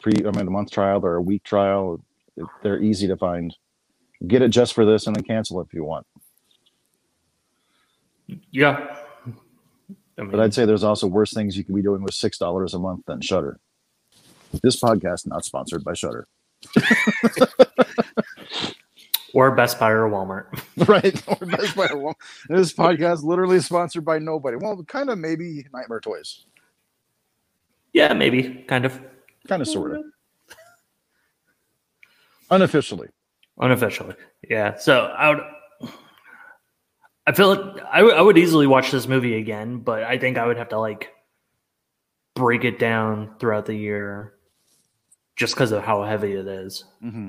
pre 0.00 0.12
I 0.26 0.30
mean, 0.30 0.46
a 0.46 0.50
month 0.50 0.70
trial 0.70 1.04
or 1.04 1.16
a 1.16 1.22
week 1.22 1.44
trial. 1.44 2.00
They're 2.62 2.80
easy 2.82 3.06
to 3.08 3.16
find. 3.16 3.54
Get 4.26 4.42
it 4.42 4.48
just 4.48 4.72
for 4.74 4.84
this, 4.86 5.06
and 5.06 5.14
then 5.16 5.24
cancel 5.24 5.60
if 5.60 5.72
you 5.74 5.84
want. 5.84 6.06
Yeah. 8.50 8.96
I 10.18 10.22
mean, 10.22 10.30
But 10.30 10.40
I'd 10.40 10.54
say 10.54 10.64
there's 10.64 10.84
also 10.84 11.06
worse 11.06 11.32
things 11.32 11.56
you 11.56 11.64
could 11.64 11.74
be 11.74 11.82
doing 11.82 12.02
with 12.02 12.14
six 12.14 12.38
dollars 12.38 12.74
a 12.74 12.78
month 12.78 13.04
than 13.06 13.20
Shudder. 13.20 13.58
This 14.62 14.80
podcast 14.80 15.26
not 15.26 15.44
sponsored 15.44 15.84
by 15.84 15.92
Shudder, 15.94 16.26
or 19.34 19.50
Best 19.54 19.78
Buy 19.78 19.90
or 19.90 20.08
Walmart. 20.08 20.46
right? 20.88 21.22
Or 21.28 21.46
Best 21.46 21.76
Buy. 21.76 21.92
Well, 21.92 22.16
This 22.48 22.72
podcast 22.72 23.22
literally 23.22 23.60
sponsored 23.60 24.04
by 24.04 24.18
nobody. 24.18 24.56
Well, 24.56 24.82
kind 24.84 25.10
of 25.10 25.18
maybe 25.18 25.66
Nightmare 25.74 26.00
Toys, 26.00 26.46
Yeah, 27.96 28.12
maybe, 28.12 28.62
kind 28.68 28.84
of 28.84 29.00
kind 29.48 29.62
of 29.62 29.68
sort 29.68 29.94
of, 29.96 30.04
unofficially. 32.50 33.08
unofficially. 33.58 34.14
Yeah. 34.46 34.76
So 34.76 35.06
I 35.06 35.30
would. 35.30 35.40
I 37.26 37.32
feel 37.32 37.48
like 37.56 37.82
I 37.90 38.02
would- 38.02 38.22
would 38.22 38.38
easily 38.38 38.66
watch 38.66 38.90
this 38.90 39.08
movie 39.08 39.34
again, 39.36 39.78
but 39.78 40.02
I 40.02 40.18
think 40.18 40.36
I 40.36 40.46
would 40.46 40.58
have 40.58 40.68
to 40.68 40.78
like 40.78 41.10
break 42.34 42.64
it 42.64 42.78
down 42.78 43.34
throughout 43.40 43.64
the 43.64 43.74
year, 43.74 44.34
just 45.36 45.54
because 45.54 45.72
of 45.72 45.82
how 45.82 46.04
heavy 46.04 46.34
it 46.34 46.46
is. 46.46 46.84
Mm-hmm. 47.02 47.28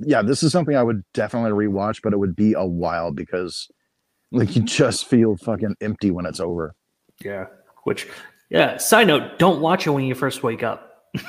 Yeah, 0.00 0.20
this 0.20 0.42
is 0.42 0.52
something 0.52 0.76
I 0.76 0.82
would 0.82 1.02
definitely 1.14 1.52
rewatch, 1.66 2.02
but 2.02 2.12
it 2.12 2.18
would 2.18 2.36
be 2.36 2.52
a 2.52 2.66
while 2.66 3.10
because, 3.10 3.70
like, 4.30 4.54
you 4.54 4.62
just 4.62 5.06
feel 5.06 5.38
fucking 5.38 5.76
empty 5.80 6.10
when 6.10 6.26
it's 6.26 6.40
over. 6.40 6.74
Yeah. 7.24 7.46
Which, 7.84 8.06
yeah. 8.50 8.76
Side 8.78 9.06
note: 9.06 9.38
Don't 9.38 9.60
watch 9.60 9.86
it 9.86 9.90
when 9.90 10.04
you 10.04 10.14
first 10.14 10.42
wake 10.42 10.62
up. 10.62 11.04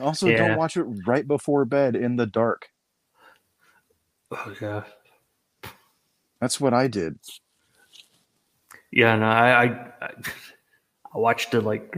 Also, 0.00 0.26
Yeah. 0.26 0.38
don't 0.38 0.56
watch 0.58 0.76
it 0.76 0.82
right 1.06 1.26
before 1.26 1.64
bed 1.64 1.94
in 1.94 2.16
the 2.16 2.26
dark. 2.26 2.68
Oh 4.32 4.54
yeah. 4.60 4.82
That's 6.40 6.60
what 6.60 6.74
I 6.74 6.88
did. 6.88 7.18
Yeah, 8.90 9.14
no, 9.16 9.26
I, 9.26 9.62
I 9.64 9.92
I 11.14 11.18
watched 11.18 11.54
it 11.54 11.60
like 11.62 11.96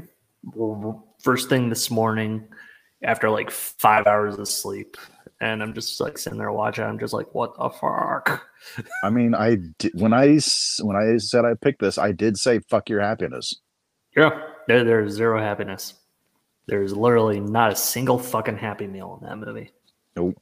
first 1.23 1.49
thing 1.49 1.69
this 1.71 1.91
morning 1.91 2.47
after 3.03 3.31
like 3.31 3.51
five 3.51 4.07
hours 4.07 4.39
of 4.39 4.47
sleep, 4.49 4.97
and 5.41 5.63
I'm 5.63 5.75
just 5.75 6.01
like 6.01 6.19
sitting 6.19 6.39
there 6.39 6.53
watching. 6.53 6.85
I'm 6.85 6.99
just 6.99 7.13
like, 7.13 7.35
what 7.35 7.57
the 7.57 7.71
fuck? 7.71 8.47
I 9.05 9.11
mean, 9.11 9.35
I 9.35 9.59
did, 9.79 9.93
when 10.01 10.13
I 10.13 10.39
when 10.81 10.97
I 10.97 11.19
said 11.19 11.45
I 11.45 11.55
picked 11.55 11.81
this, 11.81 11.99
I 11.99 12.13
did 12.13 12.37
say 12.39 12.61
"fuck 12.61 12.89
your 12.89 13.01
happiness." 13.01 13.55
Yeah, 14.17 14.43
there, 14.67 14.85
there's 14.85 15.13
zero 15.13 15.41
happiness. 15.41 15.95
There's 16.67 16.97
literally 16.97 17.39
not 17.39 17.73
a 17.73 17.77
single 17.77 18.19
fucking 18.19 18.57
happy 18.57 18.87
meal 18.87 19.19
in 19.21 19.29
that 19.29 19.39
movie. 19.39 19.71
Nope. 20.17 20.41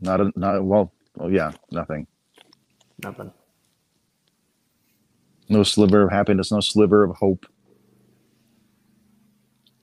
Not 0.00 0.20
a 0.20 0.32
not 0.36 0.64
well. 0.64 0.92
Well, 1.16 1.30
yeah, 1.30 1.52
nothing. 1.70 2.06
Nothing. 3.02 3.32
No 5.48 5.62
sliver 5.62 6.02
of 6.02 6.10
happiness. 6.10 6.50
No 6.52 6.60
sliver 6.60 7.04
of 7.04 7.16
hope. 7.16 7.46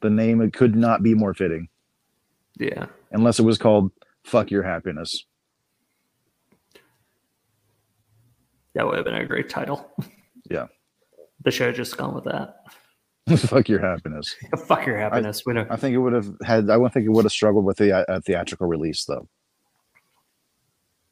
The 0.01 0.10
name 0.10 0.41
it 0.41 0.53
could 0.53 0.76
not 0.76 1.03
be 1.03 1.14
more 1.14 1.34
fitting, 1.34 1.68
Yeah. 2.60 2.88
unless 3.12 3.39
it 3.39 3.43
was 3.43 3.57
called 3.57 3.91
"fuck 4.24 4.51
your 4.51 4.64
happiness." 4.64 5.26
That 8.76 8.86
would 8.86 8.95
have 8.97 9.05
been 9.05 9.16
a 9.16 9.26
great 9.26 9.49
title. 9.49 9.89
Yeah. 10.49 10.66
The 11.43 11.51
show 11.51 11.72
just 11.72 11.95
gone 11.95 12.16
with 12.16 12.24
that. 12.24 12.55
fuck 13.47 13.70
your 13.70 13.80
happiness. 13.80 14.36
Fuck 14.66 14.88
your 14.88 14.97
happiness. 14.97 15.43
we 15.45 15.53
don't. 15.53 15.70
I 15.70 15.76
think 15.76 15.93
it 15.93 15.99
would 15.99 16.14
have 16.14 16.28
had. 16.43 16.72
I 16.72 16.78
would 16.78 16.91
think 16.91 17.05
it 17.05 17.10
would 17.10 17.26
have 17.26 17.32
struggled 17.32 17.66
with 17.66 17.78
the 17.78 18.10
uh, 18.10 18.20
theatrical 18.22 18.66
release, 18.66 19.05
though. 19.05 19.28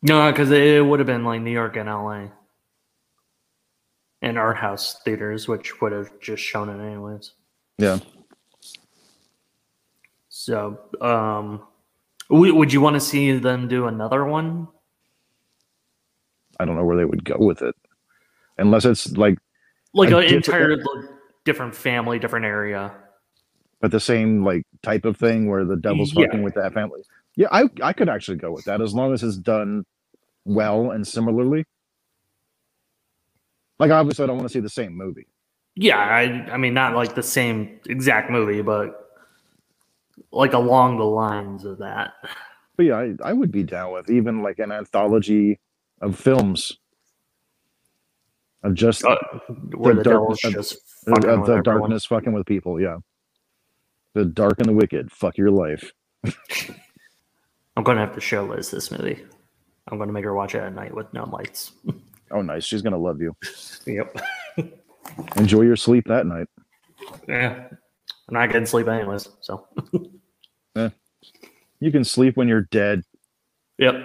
No, 0.01 0.31
because 0.31 0.49
it 0.49 0.83
would 0.83 0.99
have 0.99 1.05
been 1.05 1.23
like 1.23 1.41
New 1.41 1.51
York 1.51 1.75
and 1.77 1.87
LA. 1.87 2.29
And 4.23 4.39
art 4.39 4.57
house 4.57 4.99
theaters, 5.05 5.47
which 5.47 5.79
would 5.81 5.91
have 5.91 6.09
just 6.19 6.41
shown 6.41 6.69
it 6.69 6.83
anyways. 6.83 7.33
Yeah. 7.77 7.99
So, 10.47 10.79
um, 11.01 11.61
would 12.29 12.71
you 12.71 12.79
want 12.79 12.93
to 12.93 13.01
see 13.01 13.33
them 13.33 13.67
do 13.67 13.85
another 13.87 14.23
one? 14.23 14.69
I 16.57 16.63
don't 16.63 16.77
know 16.77 16.85
where 16.85 16.95
they 16.95 17.03
would 17.03 17.25
go 17.25 17.35
with 17.37 17.61
it, 17.61 17.75
unless 18.57 18.85
it's 18.85 19.11
like, 19.17 19.37
Like 19.93 20.09
an 20.09 20.21
different- 20.21 20.47
entire 20.47 20.77
like, 20.77 20.85
different 21.43 21.75
family, 21.75 22.17
different 22.17 22.45
area. 22.45 22.93
but 23.81 23.91
the 23.91 23.99
same 23.99 24.45
like 24.45 24.63
type 24.83 25.03
of 25.03 25.17
thing 25.17 25.49
where 25.49 25.65
the 25.65 25.75
devil's 25.75 26.13
Yeah. 26.15 26.27
fucking 26.27 26.43
with 26.43 26.53
that 26.53 26.73
family. 26.73 27.01
Yeah, 27.35 27.49
I 27.51 27.65
I 27.83 27.91
could 27.91 28.07
actually 28.07 28.37
go 28.37 28.51
with 28.53 28.63
that 28.65 28.79
as 28.79 28.93
long 28.93 29.13
as 29.13 29.23
it's 29.23 29.35
done 29.35 29.85
well 30.45 30.91
and 30.91 31.05
similarly. 31.05 31.65
Like 33.79 33.91
obviously, 33.91 34.23
I 34.23 34.27
don't 34.27 34.37
want 34.37 34.47
to 34.47 34.53
see 34.53 34.61
the 34.61 34.69
same 34.69 34.95
movie. 34.95 35.27
Yeah, 35.75 35.97
I, 35.99 36.53
I 36.53 36.57
mean, 36.57 36.73
not 36.73 36.95
like 36.95 37.15
the 37.15 37.21
same 37.21 37.81
exact 37.85 38.31
movie, 38.31 38.61
but 38.61 39.03
like 40.31 40.53
along 40.53 40.97
the 40.97 41.03
lines 41.05 41.65
of 41.65 41.77
that. 41.79 42.13
But 42.75 42.85
yeah, 42.87 42.95
I, 42.97 43.13
I 43.23 43.33
would 43.33 43.51
be 43.51 43.63
down 43.63 43.91
with 43.93 44.09
even 44.09 44.41
like 44.43 44.59
an 44.59 44.71
anthology 44.71 45.59
of 46.01 46.17
films 46.17 46.77
of 48.63 48.73
just 48.75 49.03
Uh, 49.05 49.15
where 49.75 49.93
The 49.95 50.03
the, 50.03 50.09
darkness 50.11 50.43
of- 50.43 50.53
just 50.53 50.73
of 51.07 51.23
with 51.39 51.45
the 51.47 51.61
darkness 51.63 52.05
fucking 52.05 52.33
with 52.33 52.45
people. 52.45 52.79
Yeah, 52.81 52.97
the 54.13 54.25
dark 54.25 54.59
and 54.59 54.67
the 54.69 54.73
wicked. 54.73 55.11
Fuck 55.11 55.37
your 55.37 55.51
life. 55.51 55.91
I'm 57.75 57.83
going 57.83 57.95
to 57.97 58.01
have 58.05 58.15
to 58.15 58.21
show 58.21 58.43
Liz 58.45 58.71
this 58.71 58.91
movie. 58.91 59.23
I'm 59.87 59.97
going 59.97 60.07
to 60.09 60.13
make 60.13 60.23
her 60.25 60.33
watch 60.33 60.55
it 60.55 60.59
at 60.59 60.73
night 60.73 60.93
with 60.93 61.11
no 61.13 61.25
lights. 61.25 61.71
Oh, 62.29 62.41
nice. 62.41 62.65
She's 62.65 62.81
gonna 62.81 62.97
love 62.97 63.21
you. 63.21 63.33
yep. 63.85 64.13
Enjoy 65.37 65.61
your 65.61 65.77
sleep 65.77 66.03
that 66.09 66.25
night. 66.25 66.47
Yeah. 67.25 67.67
I'm 67.71 68.33
not 68.33 68.47
getting 68.47 68.65
sleep 68.65 68.89
anyways. 68.89 69.29
So, 69.39 69.65
You 71.79 71.91
can 71.91 72.03
sleep 72.03 72.37
when 72.37 72.47
you're 72.47 72.63
dead. 72.71 73.03
yep. 73.77 73.95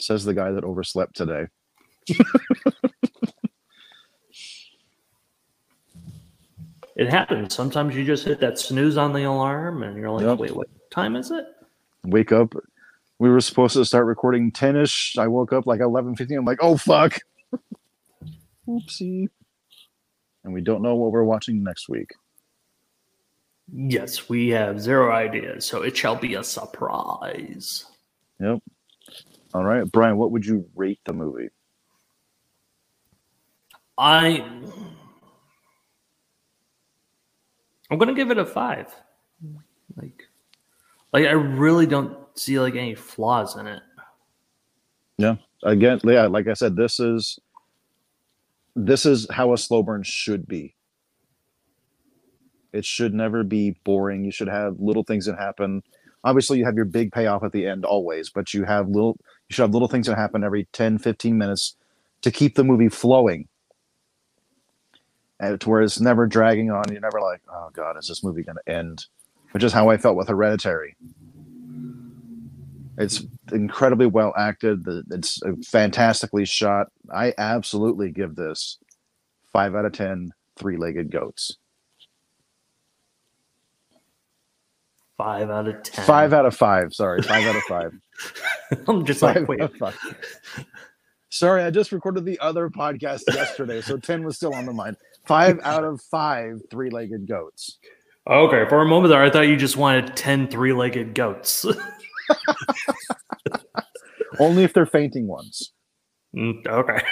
Says 0.00 0.24
the 0.24 0.34
guy 0.34 0.50
that 0.52 0.64
overslept 0.64 1.14
today. 1.16 1.46
It 6.96 7.08
happens. 7.08 7.54
Sometimes 7.54 7.94
you 7.96 8.04
just 8.04 8.24
hit 8.24 8.40
that 8.40 8.58
snooze 8.58 8.96
on 8.96 9.12
the 9.12 9.24
alarm 9.24 9.82
and 9.82 9.96
you're 9.96 10.10
like, 10.10 10.24
Yep. 10.24 10.38
wait, 10.38 10.56
what 10.56 10.68
time 10.90 11.16
is 11.16 11.30
it? 11.30 11.44
Wake 12.04 12.32
up. 12.32 12.54
We 13.18 13.28
were 13.28 13.40
supposed 13.40 13.74
to 13.74 13.84
start 13.84 14.06
recording 14.06 14.50
10ish. 14.52 15.18
I 15.18 15.28
woke 15.28 15.52
up 15.52 15.66
like 15.66 15.80
11:15. 15.80 16.38
I'm 16.38 16.44
like, 16.46 16.58
"Oh 16.62 16.76
fuck." 16.78 17.18
Oopsie. 18.68 19.28
And 20.44 20.54
we 20.54 20.62
don't 20.62 20.80
know 20.82 20.94
what 20.96 21.12
we're 21.12 21.24
watching 21.24 21.62
next 21.62 21.88
week. 21.88 22.10
Yes, 23.72 24.28
we 24.28 24.48
have 24.48 24.80
zero 24.80 25.12
ideas. 25.12 25.64
So 25.64 25.82
it 25.82 25.96
shall 25.96 26.16
be 26.16 26.34
a 26.34 26.44
surprise. 26.44 27.84
Yep. 28.40 28.58
All 29.54 29.64
right, 29.64 29.84
Brian, 29.90 30.16
what 30.16 30.30
would 30.32 30.46
you 30.46 30.68
rate 30.74 31.00
the 31.04 31.12
movie? 31.12 31.50
I. 33.98 34.44
I'm 37.90 37.98
gonna 37.98 38.14
give 38.14 38.30
it 38.30 38.38
a 38.38 38.46
five. 38.46 38.94
Like, 39.96 40.28
like 41.12 41.26
I 41.26 41.32
really 41.32 41.86
don't 41.86 42.16
see 42.38 42.60
like 42.60 42.76
any 42.76 42.94
flaws 42.94 43.56
in 43.56 43.66
it. 43.66 43.82
Yeah. 45.18 45.36
Again, 45.62 46.00
yeah, 46.04 46.26
like 46.26 46.48
I 46.48 46.54
said, 46.54 46.76
this 46.76 47.00
is 47.00 47.38
this 48.76 49.04
is 49.04 49.26
how 49.30 49.52
a 49.52 49.58
slow 49.58 49.82
burn 49.82 50.02
should 50.04 50.46
be. 50.46 50.74
It 52.72 52.84
should 52.84 53.14
never 53.14 53.42
be 53.42 53.76
boring. 53.84 54.24
You 54.24 54.30
should 54.30 54.48
have 54.48 54.78
little 54.78 55.02
things 55.02 55.26
that 55.26 55.38
happen. 55.38 55.82
Obviously, 56.22 56.58
you 56.58 56.64
have 56.64 56.76
your 56.76 56.84
big 56.84 57.12
payoff 57.12 57.42
at 57.42 57.52
the 57.52 57.66
end 57.66 57.84
always, 57.84 58.30
but 58.30 58.52
you 58.54 58.64
have 58.64 58.88
little 58.88 59.18
you 59.48 59.54
should 59.54 59.62
have 59.62 59.72
little 59.72 59.88
things 59.88 60.06
that 60.06 60.16
happen 60.16 60.44
every 60.44 60.68
10, 60.72 60.98
15 60.98 61.36
minutes 61.36 61.76
to 62.22 62.30
keep 62.30 62.54
the 62.54 62.64
movie 62.64 62.88
flowing. 62.88 63.48
And 65.40 65.60
to 65.60 65.70
where 65.70 65.80
it's 65.80 66.00
never 66.00 66.26
dragging 66.26 66.70
on. 66.70 66.84
You're 66.90 67.00
never 67.00 67.20
like, 67.20 67.40
oh 67.50 67.70
God, 67.72 67.96
is 67.98 68.08
this 68.08 68.22
movie 68.22 68.42
gonna 68.42 68.60
end? 68.66 69.06
Which 69.52 69.64
is 69.64 69.72
how 69.72 69.88
I 69.88 69.96
felt 69.96 70.16
with 70.16 70.28
Hereditary. 70.28 70.96
It's 72.98 73.24
incredibly 73.50 74.06
well 74.06 74.34
acted. 74.36 74.84
It's 75.10 75.40
fantastically 75.66 76.44
shot. 76.44 76.88
I 77.10 77.32
absolutely 77.38 78.10
give 78.10 78.36
this 78.36 78.78
five 79.50 79.74
out 79.74 79.86
of 79.86 79.92
ten 79.92 80.32
three-legged 80.56 81.10
goats. 81.10 81.56
Five 85.20 85.50
out 85.50 85.68
of 85.68 85.82
ten. 85.82 86.04
Five 86.06 86.32
out 86.32 86.46
of 86.46 86.56
five. 86.56 86.94
Sorry, 86.94 87.20
five 87.20 87.44
out 87.46 87.56
of 87.56 87.62
five. 87.64 87.92
I'm 88.88 89.04
just 89.04 89.20
Five 89.20 89.46
like, 89.48 89.78
wait. 89.78 89.94
Sorry, 91.28 91.62
I 91.62 91.70
just 91.70 91.92
recorded 91.92 92.24
the 92.24 92.38
other 92.40 92.70
podcast 92.70 93.22
yesterday, 93.28 93.82
so 93.82 93.96
ten 93.98 94.24
was 94.24 94.36
still 94.36 94.54
on 94.54 94.64
the 94.64 94.72
mind. 94.72 94.96
Five 95.26 95.60
out 95.62 95.84
of 95.84 96.00
five 96.00 96.62
three-legged 96.70 97.28
goats. 97.28 97.78
Okay, 98.26 98.64
for 98.68 98.80
a 98.80 98.86
moment 98.86 99.10
there, 99.10 99.22
I 99.22 99.28
thought 99.28 99.46
you 99.48 99.56
just 99.56 99.76
wanted 99.76 100.16
10 100.16 100.48
three 100.48 100.72
legged 100.72 101.14
goats. 101.14 101.66
Only 104.38 104.64
if 104.64 104.72
they're 104.72 104.86
fainting 104.86 105.26
ones. 105.26 105.72
Mm, 106.34 106.66
okay. 106.66 107.02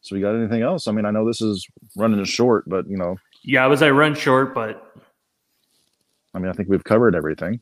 So 0.00 0.14
we 0.14 0.22
got 0.22 0.34
anything 0.34 0.62
else? 0.62 0.88
I 0.88 0.92
mean, 0.92 1.04
I 1.04 1.10
know 1.10 1.26
this 1.26 1.40
is 1.42 1.66
running 1.96 2.24
short, 2.24 2.68
but 2.68 2.88
you 2.88 2.96
know, 2.96 3.16
Yeah, 3.44 3.64
I 3.64 3.66
was 3.68 3.82
I 3.82 3.90
run 3.90 4.14
short, 4.14 4.54
but 4.54 4.82
I 6.34 6.38
mean, 6.38 6.48
I 6.48 6.52
think 6.52 6.68
we've 6.68 6.84
covered 6.84 7.14
everything. 7.14 7.60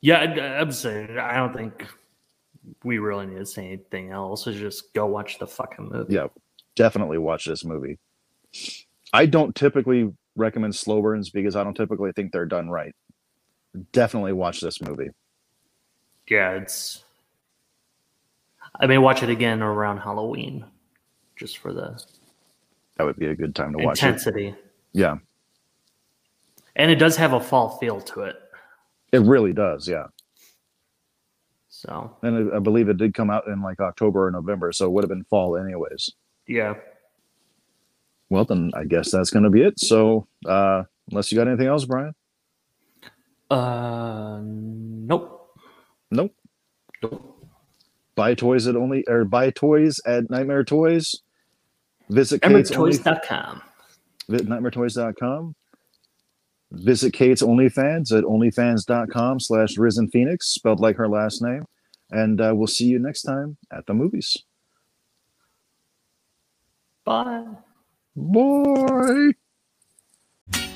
yeah, 0.00 0.18
I- 0.20 0.38
uh, 0.38 0.60
I'm 0.60 0.72
saying 0.72 1.18
I 1.18 1.36
don't 1.36 1.54
think 1.54 1.86
we 2.84 2.98
really 2.98 3.26
need 3.26 3.38
to 3.38 3.46
say 3.46 3.66
anything 3.66 4.10
else. 4.10 4.46
Is 4.46 4.56
just 4.58 4.92
go 4.94 5.06
watch 5.06 5.38
the 5.38 5.46
fucking 5.46 5.88
movie. 5.90 6.14
yeah, 6.14 6.26
definitely 6.74 7.18
watch 7.18 7.46
this 7.46 7.64
movie. 7.64 7.98
I 9.12 9.26
don't 9.26 9.54
typically 9.54 10.12
recommend 10.36 10.74
slow 10.76 11.00
burns 11.02 11.30
because 11.30 11.56
I 11.56 11.64
don't 11.64 11.74
typically 11.74 12.12
think 12.12 12.30
they're 12.32 12.46
done 12.46 12.68
right. 12.70 12.94
Definitely 13.92 14.32
watch 14.34 14.60
this 14.60 14.80
movie. 14.82 15.08
Yeah, 16.28 16.52
it's. 16.52 17.04
I 18.80 18.86
may 18.86 18.98
watch 18.98 19.22
it 19.22 19.30
again 19.30 19.62
around 19.62 19.98
Halloween, 19.98 20.64
just 21.36 21.58
for 21.58 21.72
the 21.72 22.02
That 22.96 23.04
would 23.04 23.16
be 23.16 23.26
a 23.26 23.34
good 23.34 23.54
time 23.54 23.72
to 23.72 23.78
watch 23.84 24.02
it. 24.02 24.06
intensity. 24.06 24.54
Yeah, 24.92 25.16
And 26.78 26.90
it 26.90 26.96
does 26.96 27.16
have 27.16 27.32
a 27.32 27.40
fall 27.40 27.76
feel 27.78 28.00
to 28.00 28.22
it. 28.22 28.36
it 29.12 29.20
really 29.22 29.52
does. 29.52 29.86
Yeah, 29.88 30.04
So 31.68 32.16
and 32.22 32.52
I, 32.52 32.56
I 32.56 32.58
believe 32.60 32.88
it 32.88 32.96
did 32.98 33.14
come 33.14 33.30
out 33.30 33.46
in 33.48 33.60
like 33.62 33.80
October 33.80 34.26
or 34.26 34.30
November, 34.30 34.72
so 34.72 34.86
it 34.86 34.92
would 34.92 35.04
have 35.04 35.08
been 35.10 35.24
fall 35.24 35.56
anyways. 35.56 36.10
yeah, 36.46 36.74
Well, 38.30 38.44
then 38.44 38.70
I 38.74 38.84
guess 38.84 39.10
that's 39.10 39.30
going 39.30 39.42
to 39.44 39.50
be 39.50 39.62
it. 39.62 39.80
So, 39.80 40.26
uh, 40.46 40.84
unless 41.10 41.32
you 41.32 41.36
got 41.38 41.48
anything 41.48 41.66
else, 41.66 41.84
Brian? 41.84 42.14
uh, 43.50 44.40
nope, 44.42 45.50
Nope. 46.10 46.34
nope. 47.02 47.34
Buy 48.14 48.34
toys 48.34 48.66
at 48.66 48.76
only 48.76 49.04
or 49.08 49.24
buy 49.24 49.50
toys 49.50 50.00
at 50.06 50.28
Nightmare 50.30 50.64
Toys. 50.64 51.16
Visit 52.10 52.40
EmmerToys.com. 52.42 53.62
visit 54.28 54.48
nightmaretoys.com. 54.48 55.54
Visit 56.70 57.12
Kate's 57.12 57.42
OnlyFans 57.42 58.16
at 58.16 58.24
onlyfans.com 58.24 59.40
slash 59.40 59.78
Risen 59.78 60.10
Phoenix, 60.10 60.48
spelled 60.48 60.80
like 60.80 60.96
her 60.96 61.08
last 61.08 61.42
name. 61.42 61.64
And 62.10 62.40
uh, 62.40 62.52
we'll 62.54 62.66
see 62.66 62.86
you 62.86 62.98
next 62.98 63.22
time 63.22 63.56
at 63.72 63.86
the 63.86 63.94
movies. 63.94 64.36
Bye. 67.04 67.44
Bye. 68.14 69.30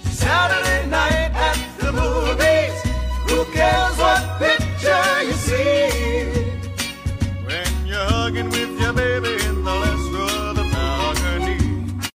Saturday 0.05 0.89
night 0.89 1.31
at 1.35 1.79
the 1.79 1.93
movies. 1.93 2.83
Who 3.31 3.45
cares? 3.53 4.02